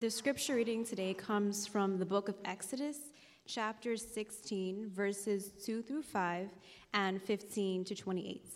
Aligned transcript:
The 0.00 0.10
scripture 0.10 0.54
reading 0.54 0.82
today 0.82 1.12
comes 1.12 1.66
from 1.66 1.98
the 1.98 2.06
book 2.06 2.30
of 2.30 2.36
Exodus, 2.46 2.96
chapter 3.46 3.98
16, 3.98 4.88
verses 4.88 5.52
2 5.62 5.82
through 5.82 6.04
5 6.04 6.48
and 6.94 7.20
15 7.20 7.84
to 7.84 7.94
28. 7.94 8.46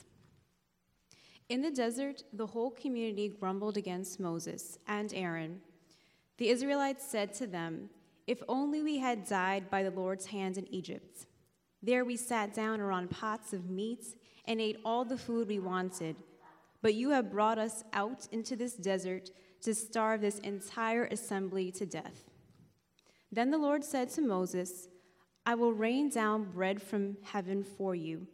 In 1.51 1.61
the 1.61 1.71
desert, 1.71 2.23
the 2.33 2.47
whole 2.47 2.71
community 2.71 3.29
grumbled 3.29 3.77
against 3.77 4.19
Moses 4.19 4.79
and 4.89 5.13
Aaron. 5.13 5.61
The 6.39 6.49
Israelites 6.49 7.07
said 7.07 7.35
to 7.35 7.47
them, 7.47 7.91
If 8.27 8.43
only 8.49 8.83
we 8.83 8.97
had 8.97 9.29
died 9.29 9.69
by 9.69 9.83
the 9.83 9.91
Lord's 9.91 10.25
hand 10.25 10.57
in 10.57 10.67
Egypt. 10.73 11.27
There 11.83 12.07
we 12.07 12.17
sat 12.17 12.55
down 12.55 12.81
around 12.81 13.11
pots 13.11 13.53
of 13.53 13.69
meat 13.69 14.17
and 14.47 14.63
ate 14.63 14.81
all 14.83 15.05
the 15.05 15.19
food 15.19 15.49
we 15.49 15.59
wanted. 15.59 16.17
But 16.81 16.95
you 16.95 17.11
have 17.11 17.31
brought 17.31 17.59
us 17.59 17.85
out 17.93 18.29
into 18.33 18.57
this 18.57 18.73
desert 18.73 19.31
to 19.65 19.75
starve 19.75 20.21
this 20.21 20.39
entire 20.41 21.05
assembly 21.07 21.73
to 21.73 21.85
death. 21.85 22.31
Then 23.33 23.51
the 23.51 23.59
Lord 23.59 23.83
said 23.83 24.11
to 24.11 24.23
Moses, 24.23 24.89
I 25.47 25.55
will 25.55 25.73
rain 25.73 26.09
down 26.09 26.45
bread 26.45 26.81
from 26.81 27.17
heaven 27.23 27.65
for 27.65 27.95
you. 27.95 28.27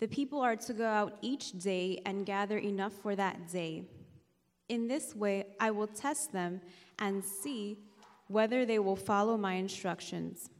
The 0.00 0.08
people 0.08 0.40
are 0.40 0.56
to 0.56 0.72
go 0.74 0.86
out 0.86 1.16
each 1.22 1.58
day 1.58 2.02
and 2.04 2.26
gather 2.26 2.58
enough 2.58 2.92
for 2.92 3.16
that 3.16 3.50
day. 3.50 3.84
In 4.68 4.88
this 4.88 5.14
way, 5.14 5.46
I 5.60 5.70
will 5.70 5.86
test 5.86 6.32
them 6.32 6.60
and 6.98 7.24
see 7.24 7.78
whether 8.28 8.66
they 8.66 8.78
will 8.78 8.96
follow 8.96 9.36
my 9.36 9.54
instructions. 9.54 10.50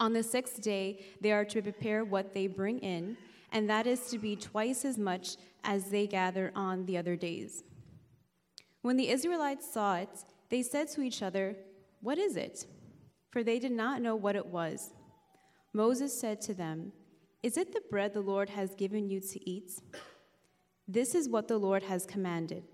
On 0.00 0.12
the 0.12 0.22
sixth 0.22 0.60
day, 0.60 1.04
they 1.20 1.30
are 1.32 1.44
to 1.44 1.62
prepare 1.62 2.04
what 2.04 2.34
they 2.34 2.48
bring 2.48 2.80
in, 2.80 3.16
and 3.52 3.70
that 3.70 3.86
is 3.86 4.10
to 4.10 4.18
be 4.18 4.34
twice 4.34 4.84
as 4.84 4.98
much 4.98 5.36
as 5.62 5.90
they 5.90 6.06
gather 6.06 6.50
on 6.56 6.86
the 6.86 6.98
other 6.98 7.14
days. 7.14 7.62
When 8.82 8.96
the 8.96 9.08
Israelites 9.08 9.72
saw 9.72 9.96
it, 9.96 10.10
they 10.50 10.62
said 10.62 10.88
to 10.90 11.00
each 11.00 11.22
other, 11.22 11.56
What 12.00 12.18
is 12.18 12.36
it? 12.36 12.66
For 13.30 13.42
they 13.42 13.58
did 13.58 13.72
not 13.72 14.02
know 14.02 14.14
what 14.14 14.36
it 14.36 14.46
was. 14.46 14.92
Moses 15.72 16.18
said 16.18 16.40
to 16.42 16.54
them, 16.54 16.92
Is 17.42 17.56
it 17.56 17.72
the 17.72 17.82
bread 17.90 18.12
the 18.12 18.20
Lord 18.20 18.50
has 18.50 18.74
given 18.74 19.08
you 19.08 19.20
to 19.20 19.50
eat? 19.50 19.72
This 20.86 21.14
is 21.14 21.28
what 21.28 21.48
the 21.48 21.58
Lord 21.58 21.84
has 21.84 22.04
commanded. 22.04 22.64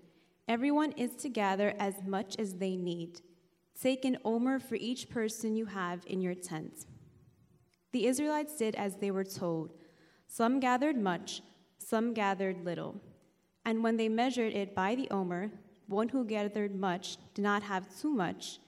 Everyone 0.47 0.91
is 0.93 1.15
to 1.17 1.29
gather 1.29 1.73
as 1.79 2.03
much 2.05 2.35
as 2.39 2.55
they 2.55 2.75
need. 2.75 3.21
Take 3.79 4.03
an 4.03 4.17
omer 4.25 4.59
for 4.59 4.75
each 4.75 5.09
person 5.09 5.55
you 5.55 5.67
have 5.67 6.03
in 6.07 6.21
your 6.21 6.33
tent. 6.33 6.85
The 7.93 8.07
Israelites 8.07 8.57
did 8.57 8.75
as 8.75 8.97
they 8.97 9.11
were 9.11 9.23
told. 9.23 9.73
Some 10.27 10.59
gathered 10.59 10.97
much, 10.97 11.41
some 11.77 12.13
gathered 12.13 12.65
little. 12.65 12.99
And 13.63 13.83
when 13.83 13.97
they 13.97 14.09
measured 14.09 14.53
it 14.53 14.75
by 14.75 14.95
the 14.95 15.09
omer, 15.11 15.51
one 15.89 16.09
who 16.09 16.23
gathered 16.23 16.75
much 16.75 17.17
did 17.33 17.41
not 17.41 17.63
have 17.63 17.99
too 17.99 18.11
much, 18.11 18.59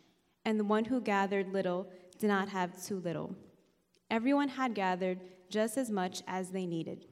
and 0.43 0.59
the 0.59 0.63
one 0.63 0.85
who 0.85 0.99
gathered 0.99 1.53
little 1.53 1.87
did 2.19 2.27
not 2.27 2.49
have 2.49 2.83
too 2.83 2.99
little. 2.99 3.35
Everyone 4.09 4.49
had 4.49 4.73
gathered 4.73 5.19
just 5.49 5.77
as 5.77 5.91
much 5.91 6.23
as 6.27 6.49
they 6.49 6.65
needed. 6.65 7.05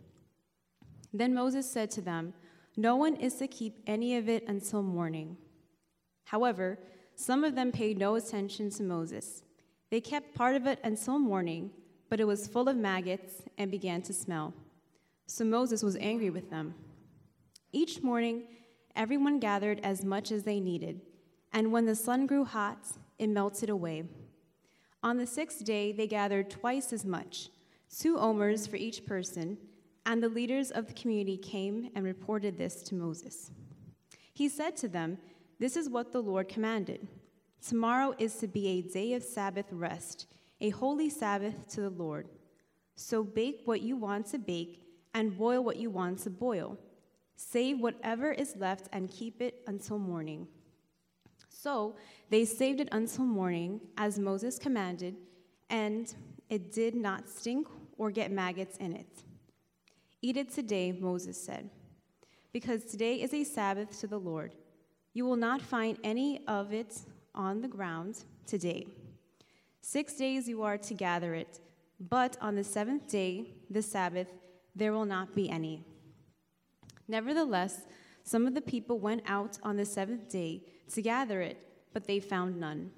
Then 1.13 1.33
Moses 1.33 1.69
said 1.69 1.91
to 1.91 2.01
them, 2.01 2.33
No 2.75 2.95
one 2.95 3.15
is 3.15 3.35
to 3.35 3.47
keep 3.47 3.79
any 3.85 4.17
of 4.17 4.27
it 4.27 4.43
until 4.47 4.81
morning. 4.81 5.37
However, 6.25 6.79
some 7.15 7.43
of 7.43 7.55
them 7.55 7.71
paid 7.71 7.97
no 7.97 8.15
attention 8.15 8.69
to 8.71 8.83
Moses. 8.83 9.43
They 9.89 10.01
kept 10.01 10.35
part 10.35 10.55
of 10.55 10.67
it 10.67 10.79
until 10.83 11.19
morning, 11.19 11.71
but 12.09 12.19
it 12.19 12.25
was 12.25 12.47
full 12.47 12.69
of 12.69 12.77
maggots 12.77 13.43
and 13.57 13.69
began 13.69 14.01
to 14.03 14.13
smell. 14.13 14.53
So 15.27 15.45
Moses 15.45 15.83
was 15.83 15.95
angry 15.97 16.29
with 16.29 16.49
them. 16.49 16.73
Each 17.71 18.01
morning, 18.01 18.43
Everyone 18.95 19.39
gathered 19.39 19.79
as 19.83 20.03
much 20.03 20.31
as 20.31 20.43
they 20.43 20.59
needed, 20.59 21.01
and 21.53 21.71
when 21.71 21.85
the 21.85 21.95
sun 21.95 22.25
grew 22.25 22.45
hot, 22.45 22.85
it 23.17 23.27
melted 23.27 23.69
away. 23.69 24.03
On 25.01 25.17
the 25.17 25.27
sixth 25.27 25.63
day, 25.63 25.91
they 25.91 26.07
gathered 26.07 26.49
twice 26.49 26.91
as 26.91 27.05
much, 27.05 27.49
two 27.95 28.17
omers 28.17 28.67
for 28.67 28.75
each 28.75 29.05
person, 29.05 29.57
and 30.05 30.21
the 30.21 30.29
leaders 30.29 30.71
of 30.71 30.87
the 30.87 30.93
community 30.93 31.37
came 31.37 31.89
and 31.95 32.03
reported 32.03 32.57
this 32.57 32.81
to 32.83 32.95
Moses. 32.95 33.51
He 34.33 34.49
said 34.49 34.75
to 34.77 34.87
them, 34.87 35.17
This 35.59 35.77
is 35.77 35.89
what 35.89 36.11
the 36.11 36.21
Lord 36.21 36.49
commanded. 36.49 37.07
Tomorrow 37.65 38.15
is 38.17 38.35
to 38.35 38.47
be 38.47 38.67
a 38.67 38.81
day 38.81 39.13
of 39.13 39.23
Sabbath 39.23 39.67
rest, 39.71 40.27
a 40.61 40.69
holy 40.69 41.09
Sabbath 41.09 41.67
to 41.69 41.81
the 41.81 41.89
Lord. 41.89 42.27
So 42.95 43.23
bake 43.23 43.61
what 43.65 43.81
you 43.81 43.95
want 43.95 44.25
to 44.27 44.37
bake, 44.37 44.81
and 45.13 45.37
boil 45.37 45.63
what 45.63 45.77
you 45.77 45.89
want 45.89 46.19
to 46.19 46.29
boil 46.29 46.77
Save 47.41 47.79
whatever 47.79 48.33
is 48.33 48.57
left 48.57 48.89
and 48.91 49.09
keep 49.09 49.41
it 49.41 49.63
until 49.65 49.97
morning. 49.97 50.45
So 51.47 51.95
they 52.29 52.43
saved 52.43 52.81
it 52.81 52.89
until 52.91 53.23
morning, 53.23 53.79
as 53.97 54.19
Moses 54.19 54.59
commanded, 54.59 55.15
and 55.69 56.13
it 56.49 56.73
did 56.73 56.95
not 56.95 57.29
stink 57.29 57.65
or 57.97 58.11
get 58.11 58.29
maggots 58.29 58.75
in 58.75 58.93
it. 58.93 59.23
Eat 60.21 60.35
it 60.35 60.53
today, 60.53 60.91
Moses 60.91 61.41
said, 61.41 61.69
because 62.51 62.83
today 62.83 63.21
is 63.21 63.33
a 63.33 63.45
Sabbath 63.45 63.97
to 64.01 64.07
the 64.07 64.19
Lord. 64.19 64.53
You 65.13 65.23
will 65.23 65.37
not 65.37 65.61
find 65.61 65.97
any 66.03 66.45
of 66.45 66.73
it 66.73 66.99
on 67.33 67.61
the 67.61 67.69
ground 67.69 68.25
today. 68.47 68.85
Six 69.79 70.15
days 70.15 70.49
you 70.49 70.61
are 70.63 70.77
to 70.77 70.93
gather 70.93 71.33
it, 71.35 71.61
but 72.01 72.35
on 72.41 72.55
the 72.55 72.65
seventh 72.65 73.07
day, 73.07 73.53
the 73.69 73.81
Sabbath, 73.81 74.27
there 74.75 74.91
will 74.91 75.05
not 75.05 75.33
be 75.33 75.49
any. 75.49 75.85
Nevertheless, 77.09 77.87
some 78.23 78.45
of 78.45 78.53
the 78.53 78.61
people 78.61 78.99
went 78.99 79.23
out 79.25 79.57
on 79.63 79.75
the 79.75 79.85
seventh 79.85 80.29
day 80.29 80.61
to 80.93 81.01
gather 81.01 81.41
it, 81.41 81.57
but 81.91 82.05
they 82.05 82.19
found 82.19 82.59
none. 82.59 82.91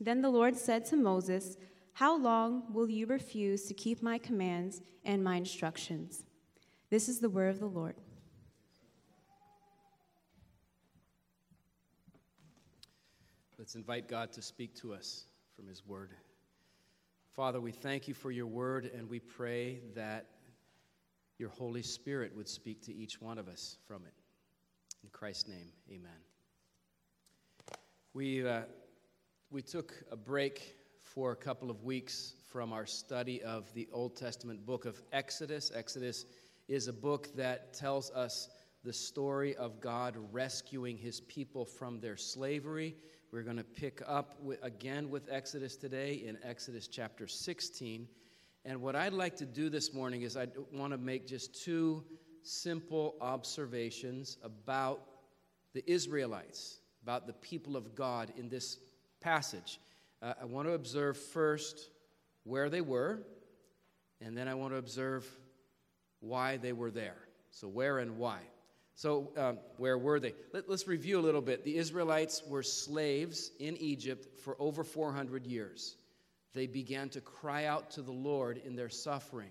Then 0.00 0.20
the 0.20 0.28
Lord 0.28 0.56
said 0.56 0.84
to 0.86 0.96
Moses, 0.96 1.56
How 1.92 2.18
long 2.18 2.64
will 2.72 2.90
you 2.90 3.06
refuse 3.06 3.66
to 3.66 3.74
keep 3.74 4.02
my 4.02 4.18
commands 4.18 4.80
and 5.04 5.22
my 5.22 5.36
instructions? 5.36 6.24
This 6.90 7.08
is 7.08 7.20
the 7.20 7.30
word 7.30 7.50
of 7.50 7.60
the 7.60 7.66
Lord. 7.66 7.94
Let's 13.56 13.76
invite 13.76 14.08
God 14.08 14.32
to 14.32 14.42
speak 14.42 14.74
to 14.80 14.92
us 14.92 15.26
from 15.54 15.68
his 15.68 15.86
word. 15.86 16.10
Father, 17.34 17.60
we 17.60 17.70
thank 17.70 18.08
you 18.08 18.14
for 18.14 18.32
your 18.32 18.46
word, 18.46 18.90
and 18.92 19.08
we 19.08 19.20
pray 19.20 19.80
that 19.94 20.26
your 21.38 21.50
Holy 21.50 21.82
Spirit 21.82 22.34
would 22.34 22.48
speak 22.48 22.82
to 22.82 22.94
each 22.94 23.20
one 23.20 23.38
of 23.38 23.48
us 23.48 23.76
from 23.86 24.04
it. 24.06 24.14
In 25.02 25.10
Christ's 25.10 25.48
name, 25.48 25.70
amen. 25.90 26.10
We, 28.14 28.46
uh, 28.46 28.62
we 29.50 29.62
took 29.62 29.92
a 30.10 30.16
break 30.16 30.76
for 31.02 31.32
a 31.32 31.36
couple 31.36 31.70
of 31.70 31.84
weeks 31.84 32.34
from 32.50 32.72
our 32.72 32.86
study 32.86 33.42
of 33.42 33.72
the 33.74 33.88
Old 33.92 34.16
Testament 34.16 34.64
book 34.64 34.86
of 34.86 35.00
Exodus. 35.12 35.70
Exodus 35.74 36.24
is 36.68 36.88
a 36.88 36.92
book 36.92 37.28
that 37.36 37.74
tells 37.74 38.10
us 38.10 38.48
the 38.82 38.92
story 38.92 39.54
of 39.56 39.80
God 39.80 40.16
rescuing 40.32 40.96
his 40.96 41.20
people 41.20 41.64
from 41.64 42.00
their 42.00 42.16
slavery. 42.16 42.94
We're 43.30 43.42
going 43.42 43.56
to 43.56 43.64
pick 43.64 44.00
up 44.06 44.40
with, 44.40 44.62
again 44.62 45.10
with 45.10 45.28
Exodus 45.30 45.76
today 45.76 46.22
in 46.26 46.38
Exodus 46.42 46.88
chapter 46.88 47.26
16. 47.26 48.08
And 48.66 48.82
what 48.82 48.96
I'd 48.96 49.12
like 49.12 49.36
to 49.36 49.46
do 49.46 49.70
this 49.70 49.94
morning 49.94 50.22
is 50.22 50.36
I 50.36 50.48
want 50.72 50.92
to 50.92 50.98
make 50.98 51.24
just 51.24 51.62
two 51.62 52.02
simple 52.42 53.14
observations 53.20 54.38
about 54.42 55.02
the 55.72 55.88
Israelites, 55.88 56.80
about 57.04 57.28
the 57.28 57.32
people 57.34 57.76
of 57.76 57.94
God 57.94 58.32
in 58.36 58.48
this 58.48 58.78
passage. 59.20 59.78
Uh, 60.20 60.34
I 60.42 60.46
want 60.46 60.66
to 60.66 60.74
observe 60.74 61.16
first 61.16 61.90
where 62.42 62.68
they 62.68 62.80
were, 62.80 63.22
and 64.20 64.36
then 64.36 64.48
I 64.48 64.54
want 64.54 64.72
to 64.72 64.78
observe 64.78 65.24
why 66.18 66.56
they 66.56 66.72
were 66.72 66.90
there. 66.90 67.18
So, 67.52 67.68
where 67.68 68.00
and 68.00 68.18
why. 68.18 68.40
So, 68.96 69.30
um, 69.36 69.58
where 69.76 69.96
were 69.96 70.18
they? 70.18 70.34
Let, 70.52 70.68
us 70.68 70.88
review 70.88 71.20
a 71.20 71.22
little 71.22 71.40
bit. 71.40 71.62
The 71.62 71.76
Israelites 71.76 72.42
were 72.44 72.64
slaves 72.64 73.52
in 73.60 73.76
Egypt 73.76 74.40
for 74.40 74.56
over 74.58 74.82
400 74.82 75.46
years 75.46 75.94
they 76.56 76.66
began 76.66 77.10
to 77.10 77.20
cry 77.20 77.66
out 77.66 77.90
to 77.90 78.02
the 78.02 78.12
Lord 78.12 78.62
in 78.64 78.74
their 78.74 78.88
suffering. 78.88 79.50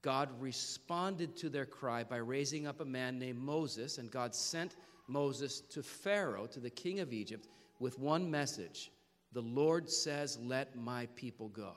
God 0.00 0.30
responded 0.40 1.36
to 1.36 1.50
their 1.50 1.66
cry 1.66 2.02
by 2.02 2.16
raising 2.16 2.66
up 2.66 2.80
a 2.80 2.84
man 2.84 3.18
named 3.18 3.38
Moses, 3.38 3.98
and 3.98 4.10
God 4.10 4.34
sent 4.34 4.76
Moses 5.06 5.60
to 5.60 5.82
Pharaoh, 5.82 6.46
to 6.46 6.60
the 6.60 6.70
king 6.70 7.00
of 7.00 7.12
Egypt, 7.12 7.48
with 7.78 7.98
one 7.98 8.30
message 8.30 8.90
The 9.32 9.42
Lord 9.42 9.90
says, 9.90 10.38
Let 10.40 10.76
my 10.76 11.06
people 11.14 11.48
go. 11.48 11.74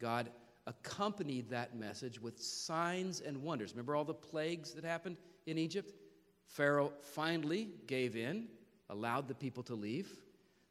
God 0.00 0.30
accompanied 0.66 1.48
that 1.50 1.76
message 1.76 2.20
with 2.20 2.42
signs 2.42 3.20
and 3.20 3.42
wonders. 3.42 3.72
Remember 3.72 3.94
all 3.94 4.04
the 4.04 4.14
plagues 4.14 4.72
that 4.74 4.84
happened 4.84 5.16
in 5.46 5.58
Egypt? 5.58 5.92
Pharaoh 6.46 6.92
finally 7.14 7.70
gave 7.86 8.16
in, 8.16 8.48
allowed 8.90 9.28
the 9.28 9.34
people 9.34 9.62
to 9.64 9.74
leave. 9.74 10.10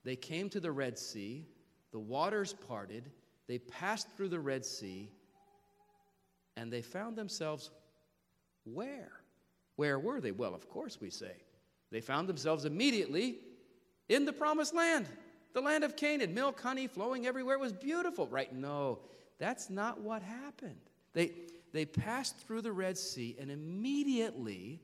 They 0.04 0.16
came 0.16 0.50
to 0.50 0.60
the 0.60 0.72
Red 0.72 1.00
Sea 1.00 1.46
the 1.98 2.02
waters 2.02 2.54
parted, 2.68 3.10
they 3.48 3.58
passed 3.58 4.08
through 4.16 4.30
the 4.30 4.40
Red 4.40 4.64
Sea, 4.64 5.10
and 6.56 6.72
they 6.72 6.84
found 6.84 7.16
themselves 7.16 7.72
where? 8.72 9.14
Where 9.78 9.98
were 9.98 10.22
they? 10.22 10.30
Well, 10.30 10.54
of 10.54 10.70
course, 10.70 11.02
we 11.02 11.10
say. 11.10 11.32
They 11.90 12.00
found 12.00 12.30
themselves 12.30 12.66
immediately 12.66 13.40
in 14.10 14.26
the 14.26 14.32
promised 14.32 14.76
land, 14.76 15.08
the 15.56 15.62
land 15.62 15.84
of 15.84 15.96
Canaan, 15.96 16.36
milk, 16.36 16.62
honey 16.62 16.86
flowing 16.86 17.26
everywhere. 17.26 17.56
It 17.56 17.62
was 17.62 17.74
beautiful, 17.74 18.28
right? 18.28 18.54
No, 18.54 19.00
that's 19.40 19.72
not 19.72 20.00
what 20.00 20.22
happened. 20.22 20.78
They, 21.14 21.32
they 21.74 21.86
passed 21.86 22.38
through 22.38 22.62
the 22.62 22.74
Red 22.74 23.00
Sea, 23.00 23.36
and 23.40 23.50
immediately 23.50 24.82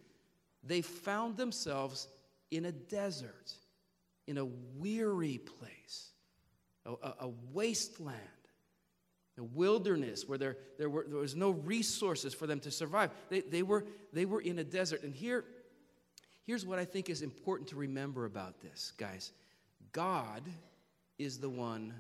they 0.63 0.81
found 0.81 1.37
themselves 1.37 2.07
in 2.49 2.65
a 2.65 2.71
desert, 2.71 3.53
in 4.25 4.39
a 4.39 4.45
weary 4.79 5.37
place, 5.37 6.12
a, 6.85 6.91
a, 7.21 7.29
wasteland, 7.51 8.17
a 9.37 9.43
wilderness 9.43 10.27
where 10.27 10.37
there, 10.37 10.57
there, 10.77 10.89
were, 10.89 11.05
there 11.07 11.19
was 11.19 11.35
no 11.35 11.51
resources 11.51 12.33
for 12.33 12.47
them 12.47 12.59
to 12.61 12.71
survive. 12.71 13.11
They, 13.29 13.41
they, 13.41 13.63
were, 13.63 13.85
they 14.11 14.25
were 14.25 14.41
in 14.41 14.59
a 14.59 14.63
desert. 14.63 15.03
And 15.03 15.15
here, 15.15 15.45
here's 16.45 16.65
what 16.65 16.79
I 16.79 16.85
think 16.85 17.09
is 17.09 17.21
important 17.21 17.69
to 17.69 17.75
remember 17.75 18.25
about 18.25 18.61
this, 18.61 18.93
guys 18.97 19.31
God 19.91 20.43
is 21.17 21.39
the 21.39 21.49
one 21.49 21.93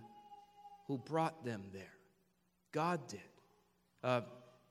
who 0.87 0.97
brought 0.97 1.45
them 1.45 1.63
there. 1.71 1.93
God 2.71 3.07
did. 3.07 3.19
Uh, 4.03 4.21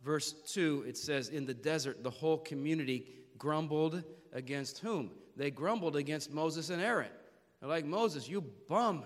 verse 0.04 0.32
2, 0.52 0.84
it 0.86 0.96
says, 0.96 1.28
In 1.28 1.46
the 1.46 1.54
desert, 1.54 2.02
the 2.02 2.10
whole 2.10 2.38
community 2.38 3.06
grumbled 3.38 4.02
against 4.32 4.80
whom? 4.80 5.10
They 5.36 5.50
grumbled 5.50 5.96
against 5.96 6.30
Moses 6.30 6.68
and 6.68 6.82
Aaron. 6.82 7.10
They're 7.60 7.68
like, 7.68 7.86
Moses, 7.86 8.28
you 8.28 8.42
bum. 8.68 9.04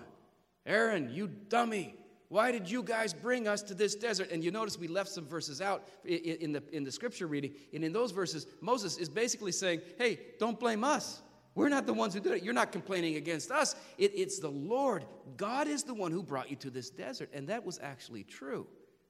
Aaron, 0.67 1.09
you 1.11 1.27
dummy. 1.27 1.95
Why 2.29 2.51
did 2.51 2.69
you 2.69 2.83
guys 2.83 3.13
bring 3.13 3.47
us 3.47 3.61
to 3.63 3.73
this 3.73 3.95
desert? 3.95 4.31
And 4.31 4.43
you 4.43 4.51
notice 4.51 4.77
we 4.77 4.89
left 4.89 5.09
some 5.09 5.25
verses 5.25 5.61
out 5.61 5.87
in 6.03 6.51
the, 6.51 6.61
in 6.73 6.83
the 6.83 6.91
scripture 6.91 7.25
reading. 7.25 7.53
And 7.73 7.83
in 7.83 7.93
those 7.93 8.11
verses, 8.11 8.45
Moses 8.59 8.97
is 8.97 9.07
basically 9.07 9.53
saying, 9.53 9.81
Hey, 9.97 10.19
don't 10.37 10.59
blame 10.59 10.83
us. 10.83 11.21
We're 11.55 11.69
not 11.69 11.87
the 11.87 11.93
ones 11.93 12.13
who 12.13 12.19
did 12.19 12.33
it. 12.33 12.43
You're 12.43 12.53
not 12.53 12.71
complaining 12.71 13.15
against 13.15 13.49
us. 13.49 13.75
It, 13.97 14.11
it's 14.13 14.39
the 14.39 14.51
Lord. 14.51 15.05
God 15.37 15.67
is 15.67 15.83
the 15.83 15.93
one 15.93 16.11
who 16.11 16.21
brought 16.21 16.51
you 16.51 16.55
to 16.57 16.69
this 16.69 16.91
desert. 16.91 17.31
And 17.33 17.47
that 17.47 17.65
was 17.65 17.79
actually 17.81 18.23
true. 18.23 18.67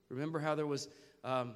Remember 0.10 0.40
how 0.40 0.56
there 0.56 0.68
was 0.68 0.88
um, 1.26 1.56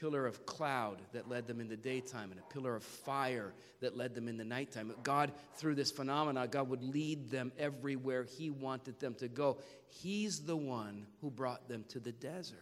pillar 0.00 0.26
of 0.26 0.46
cloud 0.46 1.02
that 1.12 1.28
led 1.28 1.46
them 1.46 1.60
in 1.60 1.68
the 1.68 1.76
daytime 1.76 2.30
and 2.30 2.40
a 2.40 2.52
pillar 2.52 2.74
of 2.74 2.82
fire 2.82 3.52
that 3.80 3.96
led 3.96 4.14
them 4.14 4.28
in 4.28 4.38
the 4.38 4.44
nighttime. 4.44 4.92
God, 5.02 5.30
through 5.56 5.74
this 5.74 5.90
phenomena, 5.90 6.46
God 6.48 6.70
would 6.70 6.82
lead 6.82 7.30
them 7.30 7.52
everywhere 7.58 8.24
He 8.24 8.50
wanted 8.50 8.98
them 8.98 9.14
to 9.16 9.28
go. 9.28 9.58
He's 9.86 10.40
the 10.40 10.56
one 10.56 11.06
who 11.20 11.30
brought 11.30 11.68
them 11.68 11.84
to 11.88 12.00
the 12.00 12.12
desert. 12.12 12.58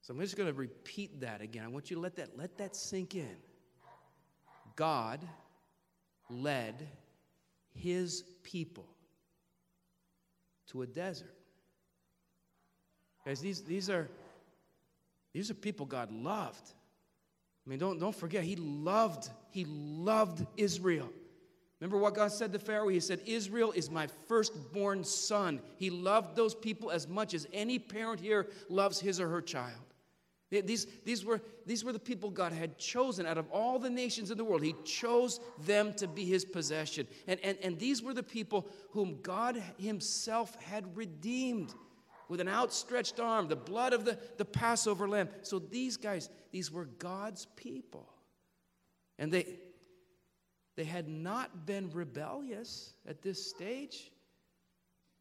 So 0.00 0.14
I'm 0.14 0.20
just 0.20 0.36
going 0.36 0.48
to 0.48 0.58
repeat 0.58 1.20
that 1.20 1.42
again. 1.42 1.64
I 1.64 1.68
want 1.68 1.90
you 1.90 1.96
to 1.96 2.02
let 2.02 2.16
that, 2.16 2.36
let 2.36 2.56
that 2.58 2.76
sink 2.76 3.14
in. 3.14 3.36
God 4.76 5.20
led 6.30 6.88
His 7.74 8.24
people 8.42 8.86
to 10.68 10.82
a 10.82 10.86
desert. 10.86 11.34
Guys, 13.24 13.40
these, 13.40 13.62
these 13.62 13.88
are 13.88 14.08
these 15.34 15.50
are 15.50 15.54
people 15.54 15.84
God 15.84 16.10
loved. 16.10 16.72
I 17.66 17.70
mean, 17.70 17.78
don't, 17.78 17.98
don't 17.98 18.14
forget, 18.14 18.44
he 18.44 18.56
loved, 18.56 19.28
he 19.50 19.66
loved 19.66 20.46
Israel. 20.56 21.10
Remember 21.80 21.98
what 21.98 22.14
God 22.14 22.30
said 22.30 22.52
to 22.52 22.58
Pharaoh? 22.58 22.88
He 22.88 23.00
said, 23.00 23.20
Israel 23.26 23.72
is 23.72 23.90
my 23.90 24.06
firstborn 24.28 25.04
son. 25.04 25.60
He 25.76 25.90
loved 25.90 26.36
those 26.36 26.54
people 26.54 26.90
as 26.90 27.08
much 27.08 27.34
as 27.34 27.46
any 27.52 27.78
parent 27.78 28.20
here 28.20 28.48
loves 28.68 29.00
his 29.00 29.20
or 29.20 29.28
her 29.28 29.42
child. 29.42 29.80
These, 30.50 30.86
these, 31.04 31.24
were, 31.24 31.40
these 31.66 31.84
were 31.84 31.92
the 31.92 31.98
people 31.98 32.30
God 32.30 32.52
had 32.52 32.78
chosen 32.78 33.26
out 33.26 33.38
of 33.38 33.50
all 33.50 33.78
the 33.78 33.90
nations 33.90 34.30
in 34.30 34.38
the 34.38 34.44
world. 34.44 34.62
He 34.62 34.76
chose 34.84 35.40
them 35.64 35.92
to 35.94 36.06
be 36.06 36.24
his 36.24 36.44
possession. 36.44 37.08
And, 37.26 37.40
and, 37.42 37.58
and 37.60 37.78
these 37.78 38.02
were 38.02 38.14
the 38.14 38.22
people 38.22 38.68
whom 38.90 39.18
God 39.20 39.60
himself 39.78 40.54
had 40.62 40.96
redeemed 40.96 41.74
with 42.28 42.40
an 42.40 42.48
outstretched 42.48 43.20
arm, 43.20 43.48
the 43.48 43.56
blood 43.56 43.92
of 43.92 44.04
the, 44.04 44.18
the 44.36 44.44
Passover 44.44 45.08
lamb. 45.08 45.28
So 45.42 45.58
these 45.58 45.96
guys, 45.96 46.30
these 46.50 46.70
were 46.70 46.86
God's 46.86 47.46
people. 47.56 48.08
And 49.18 49.32
they, 49.32 49.46
they 50.76 50.84
had 50.84 51.08
not 51.08 51.66
been 51.66 51.90
rebellious 51.92 52.94
at 53.08 53.22
this 53.22 53.50
stage. 53.50 54.10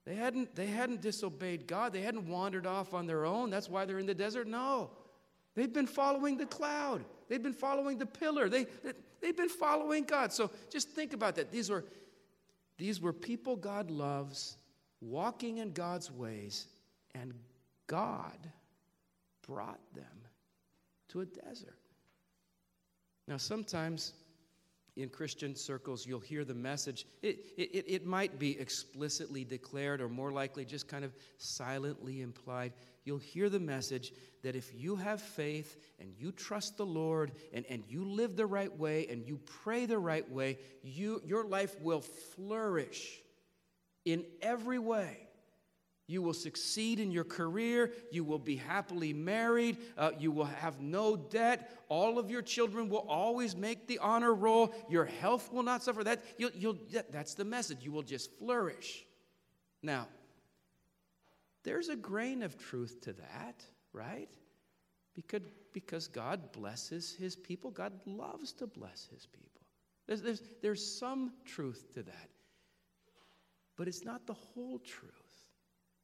They 0.05 0.15
hadn't, 0.15 0.55
they 0.55 0.67
hadn't 0.67 1.01
disobeyed 1.01 1.67
God. 1.67 1.93
They 1.93 2.01
hadn't 2.01 2.27
wandered 2.27 2.65
off 2.65 2.93
on 2.93 3.07
their 3.07 3.25
own. 3.25 3.49
That's 3.49 3.69
why 3.69 3.85
they're 3.85 3.99
in 3.99 4.05
the 4.05 4.13
desert. 4.13 4.47
No. 4.47 4.91
They've 5.55 5.71
been 5.71 5.87
following 5.87 6.37
the 6.37 6.45
cloud. 6.45 7.05
They've 7.29 7.41
been 7.41 7.53
following 7.53 7.97
the 7.97 8.05
pillar. 8.05 8.49
They, 8.49 8.65
they, 9.21 9.27
have 9.27 9.37
been 9.37 9.49
following 9.49 10.03
God. 10.03 10.33
So 10.33 10.49
just 10.69 10.89
think 10.89 11.13
about 11.13 11.35
that. 11.35 11.51
These 11.51 11.69
were, 11.69 11.85
these 12.77 12.99
were 12.99 13.13
people 13.13 13.55
God 13.55 13.91
loves, 13.91 14.57
walking 14.99 15.59
in 15.59 15.71
God's 15.71 16.11
ways, 16.11 16.67
and 17.15 17.33
God 17.87 18.37
brought 19.47 19.81
them 19.93 20.05
to 21.09 21.21
a 21.21 21.25
desert. 21.25 21.77
Now, 23.27 23.37
sometimes 23.37 24.13
in 24.95 25.09
Christian 25.09 25.55
circles, 25.55 26.05
you'll 26.05 26.19
hear 26.19 26.45
the 26.45 26.53
message. 26.53 27.05
It, 27.21 27.45
it, 27.57 27.85
it 27.87 28.05
might 28.05 28.37
be 28.37 28.59
explicitly 28.59 29.43
declared, 29.43 30.01
or 30.01 30.09
more 30.09 30.31
likely 30.31 30.65
just 30.65 30.87
kind 30.87 31.03
of 31.03 31.15
silently 31.37 32.21
implied. 32.21 32.73
You'll 33.03 33.17
hear 33.17 33.49
the 33.49 33.59
message 33.59 34.13
that 34.43 34.55
if 34.55 34.71
you 34.73 34.95
have 34.95 35.21
faith 35.21 35.77
and 35.99 36.13
you 36.17 36.31
trust 36.31 36.77
the 36.77 36.85
Lord 36.85 37.31
and, 37.53 37.65
and 37.69 37.83
you 37.87 38.05
live 38.05 38.35
the 38.35 38.45
right 38.45 38.75
way 38.77 39.07
and 39.09 39.25
you 39.27 39.39
pray 39.63 39.85
the 39.85 39.97
right 39.97 40.29
way, 40.31 40.59
you, 40.83 41.21
your 41.25 41.43
life 41.43 41.79
will 41.81 42.01
flourish 42.01 43.19
in 44.05 44.23
every 44.41 44.79
way. 44.79 45.27
You 46.07 46.21
will 46.21 46.33
succeed 46.33 46.99
in 46.99 47.11
your 47.11 47.23
career. 47.23 47.93
You 48.11 48.25
will 48.25 48.39
be 48.39 48.57
happily 48.57 49.13
married. 49.13 49.77
Uh, 49.97 50.11
you 50.19 50.31
will 50.31 50.45
have 50.45 50.81
no 50.81 51.15
debt. 51.15 51.71
All 51.87 52.19
of 52.19 52.29
your 52.29 52.41
children 52.41 52.89
will 52.89 53.05
always 53.07 53.55
make 53.55 53.87
the 53.87 53.99
honor 53.99 54.33
roll. 54.33 54.73
Your 54.89 55.05
health 55.05 55.51
will 55.53 55.63
not 55.63 55.81
suffer. 55.81 56.03
That, 56.03 56.23
you'll, 56.37 56.51
you'll, 56.55 56.77
that's 57.09 57.35
the 57.35 57.45
message. 57.45 57.79
You 57.81 57.93
will 57.93 58.03
just 58.03 58.37
flourish. 58.37 59.05
Now, 59.81 60.07
there's 61.63 61.87
a 61.87 61.95
grain 61.95 62.43
of 62.43 62.57
truth 62.57 62.99
to 63.01 63.13
that, 63.13 63.63
right? 63.93 64.29
Because, 65.15 65.41
because 65.71 66.07
God 66.09 66.51
blesses 66.51 67.15
his 67.17 67.37
people. 67.37 67.71
God 67.71 67.93
loves 68.05 68.51
to 68.53 68.67
bless 68.67 69.07
his 69.13 69.25
people. 69.25 69.61
There's, 70.05 70.21
there's, 70.21 70.41
there's 70.61 70.99
some 70.99 71.31
truth 71.45 71.93
to 71.93 72.03
that. 72.03 72.29
But 73.77 73.87
it's 73.87 74.03
not 74.03 74.27
the 74.27 74.33
whole 74.33 74.79
truth. 74.79 75.22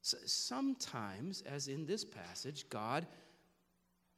Sometimes, 0.02 1.42
as 1.42 1.68
in 1.68 1.86
this 1.86 2.06
passage, 2.06 2.70
God, 2.70 3.06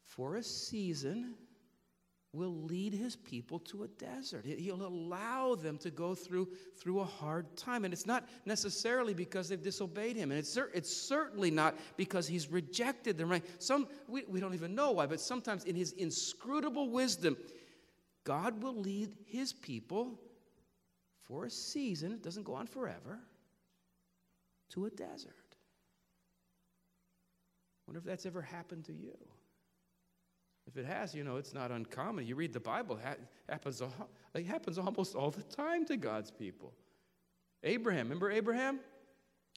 for 0.05 0.35
a 0.35 0.43
season, 0.43 1.35
will 2.33 2.63
lead 2.63 2.93
his 2.93 3.15
people 3.15 3.59
to 3.59 3.83
a 3.83 3.88
desert. 3.88 4.45
He'll 4.45 4.85
allow 4.85 5.55
them 5.55 5.77
to 5.79 5.91
go 5.91 6.15
through, 6.15 6.47
through 6.77 7.01
a 7.01 7.05
hard 7.05 7.57
time. 7.57 7.83
And 7.83 7.93
it's 7.93 8.05
not 8.05 8.29
necessarily 8.45 9.13
because 9.13 9.50
they've 9.50 9.61
disobeyed 9.61 10.15
him. 10.15 10.31
And 10.31 10.39
it's, 10.39 10.57
it's 10.73 10.95
certainly 10.95 11.51
not 11.51 11.75
because 11.97 12.27
he's 12.27 12.50
rejected 12.50 13.17
them, 13.17 13.29
right? 13.29 13.43
Some, 13.61 13.88
we, 14.07 14.23
we 14.29 14.39
don't 14.39 14.53
even 14.53 14.75
know 14.75 14.91
why, 14.91 15.07
but 15.07 15.19
sometimes 15.19 15.65
in 15.65 15.75
his 15.75 15.91
inscrutable 15.93 16.89
wisdom, 16.89 17.35
God 18.23 18.63
will 18.63 18.75
lead 18.75 19.13
his 19.25 19.51
people 19.51 20.17
for 21.23 21.45
a 21.45 21.50
season, 21.50 22.11
it 22.13 22.23
doesn't 22.23 22.43
go 22.43 22.53
on 22.53 22.67
forever, 22.67 23.19
to 24.69 24.85
a 24.85 24.89
desert 24.89 25.50
wonder 27.91 28.00
if 28.00 28.05
that's 28.05 28.25
ever 28.25 28.41
happened 28.41 28.86
to 28.86 28.93
you. 28.93 29.17
If 30.65 30.77
it 30.77 30.86
has, 30.86 31.13
you 31.13 31.25
know, 31.25 31.36
it's 31.36 31.53
not 31.53 31.71
uncommon. 31.71 32.25
You 32.25 32.36
read 32.36 32.53
the 32.53 32.60
Bible, 32.62 32.95
it 32.95 33.19
happens, 33.50 33.81
it 34.33 34.45
happens 34.45 34.77
almost 34.77 35.13
all 35.13 35.29
the 35.29 35.43
time 35.43 35.83
to 35.88 35.98
God's 35.98 36.31
people. 36.31 36.71
Abraham, 37.63 38.05
remember 38.05 38.31
Abraham? 38.31 38.79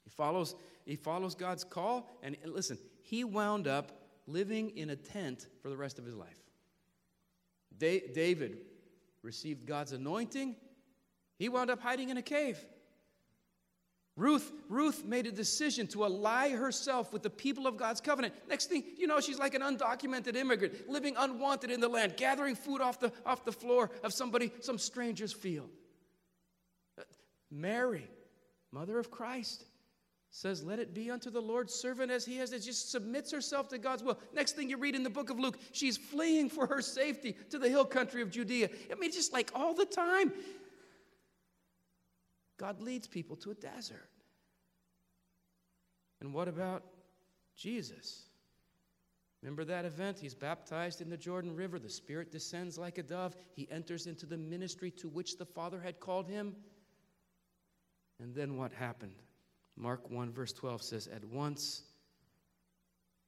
He 0.03 0.11
follows, 0.11 0.57
he 0.85 0.97
follows 0.97 1.37
God's 1.37 1.63
call, 1.63 2.11
and 2.25 2.37
listen, 2.45 2.77
he 3.03 3.23
wound 3.23 3.69
up 3.69 3.93
living 4.27 4.77
in 4.77 4.91
a 4.91 4.97
tent 4.97 5.47
for 5.63 5.69
the 5.69 5.77
rest 5.77 6.01
of 6.01 6.05
his 6.05 6.17
life. 6.17 6.43
David 7.79 8.59
received 9.23 9.65
God's 9.65 9.93
anointing, 9.93 10.57
he 11.39 11.49
wound 11.49 11.71
up 11.71 11.81
hiding 11.81 12.09
in 12.09 12.17
a 12.17 12.23
cave. 12.23 12.59
Ruth, 14.17 14.53
Ruth 14.69 15.05
made 15.05 15.27
a 15.27 15.33
decision 15.33 15.89
to 15.89 16.05
ally 16.05 16.51
herself 16.51 17.13
with 17.13 17.23
the 17.23 17.31
people 17.31 17.67
of 17.67 17.77
God's 17.77 18.01
covenant. 18.01 18.33
Next 18.49 18.67
thing 18.67 18.85
you 18.97 19.09
know, 19.09 19.21
she's 19.21 19.39
like 19.39 19.55
an 19.55 19.63
undocumented 19.63 20.37
immigrant, 20.37 20.89
living 20.89 21.17
unwanted 21.19 21.71
in 21.71 21.81
the 21.81 21.89
land, 21.89 22.17
gathering 22.17 22.55
food 22.55 22.81
off 22.81 23.01
the, 23.01 23.13
off 23.27 23.45
the 23.45 23.53
floor 23.53 23.91
of 24.05 24.13
somebody, 24.13 24.53
some 24.61 24.79
stranger's 24.79 25.33
field. 25.33 25.69
Uh, 26.97 27.03
Mary, 27.51 28.09
mother 28.71 29.01
of 29.01 29.11
Christ, 29.11 29.65
says, 30.31 30.63
Let 30.63 30.79
it 30.79 30.95
be 30.95 31.11
unto 31.11 31.29
the 31.29 31.43
Lord's 31.43 31.75
servant 31.75 32.13
as 32.13 32.25
he 32.25 32.37
has. 32.37 32.53
It 32.53 32.61
just 32.61 32.93
submits 32.93 33.33
herself 33.33 33.69
to 33.71 33.79
God's 33.79 34.05
will. 34.05 34.19
Next 34.33 34.53
thing 34.53 34.71
you 34.71 34.77
read 34.77 34.95
in 34.95 35.03
the 35.03 35.11
book 35.11 35.31
of 35.31 35.41
Luke, 35.41 35.59
she's 35.73 35.97
fleeing 35.97 36.49
for 36.49 36.67
her 36.69 36.83
safety 36.83 37.37
to 37.51 37.59
the 37.59 37.69
hill 37.69 37.85
country 37.85 38.23
of 38.23 38.31
Judea. 38.31 38.69
I 38.93 38.95
mean, 38.95 39.11
just 39.11 39.33
like 39.33 39.51
all 39.57 39.75
the 39.75 39.87
time. 39.87 40.33
God 42.59 42.81
leads 42.81 43.07
people 43.07 43.37
to 43.37 43.51
a 43.51 43.55
desert. 43.55 44.09
And 46.21 46.33
what 46.33 46.49
about 46.49 46.85
Jesus? 47.57 48.23
Remember 49.43 49.65
that 49.65 49.85
event? 49.85 50.19
He's 50.19 50.35
baptized 50.35 51.03
in 51.03 51.11
the 51.11 51.17
Jordan 51.17 51.55
River. 51.55 51.79
The 51.79 51.91
Spirit 51.91 52.33
descends 52.33 52.79
like 52.79 52.97
a 52.97 53.03
dove. 53.03 53.37
He 53.55 53.69
enters 53.71 54.07
into 54.07 54.25
the 54.25 54.39
ministry 54.39 54.91
to 54.93 55.09
which 55.09 55.37
the 55.37 55.45
Father 55.45 55.81
had 55.81 56.01
called 56.01 56.29
him. 56.29 56.57
And 58.21 58.35
then 58.35 58.57
what 58.57 58.73
happened? 58.73 59.23
Mark 59.77 60.09
1, 60.11 60.33
verse 60.33 60.53
12 60.53 60.83
says, 60.83 61.09
At 61.09 61.25
once 61.25 61.83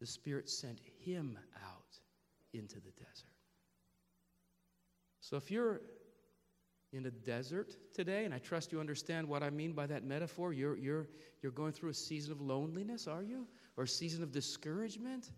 the 0.00 0.06
Spirit 0.06 0.48
sent 0.48 0.80
him 1.00 1.38
out 1.62 1.98
into 2.54 2.76
the 2.76 2.92
desert. 2.92 3.36
So 5.20 5.36
if 5.36 5.50
you're 5.50 5.82
in 6.92 7.06
a 7.06 7.10
desert 7.10 7.76
today, 7.92 8.24
and 8.24 8.32
I 8.32 8.38
trust 8.38 8.72
you 8.72 8.80
understand 8.80 9.28
what 9.28 9.42
I 9.42 9.50
mean 9.50 9.72
by 9.72 9.86
that 9.86 10.04
metaphor, 10.04 10.52
you're, 10.52 10.76
you're, 10.76 11.08
you're 11.42 11.52
going 11.52 11.72
through 11.72 11.90
a 11.90 11.94
season 11.94 12.32
of 12.32 12.40
loneliness, 12.40 13.06
are 13.06 13.22
you? 13.22 13.46
Or 13.76 13.84
a 13.84 13.88
season 13.88 14.22
of 14.22 14.32
discouragement? 14.32 15.30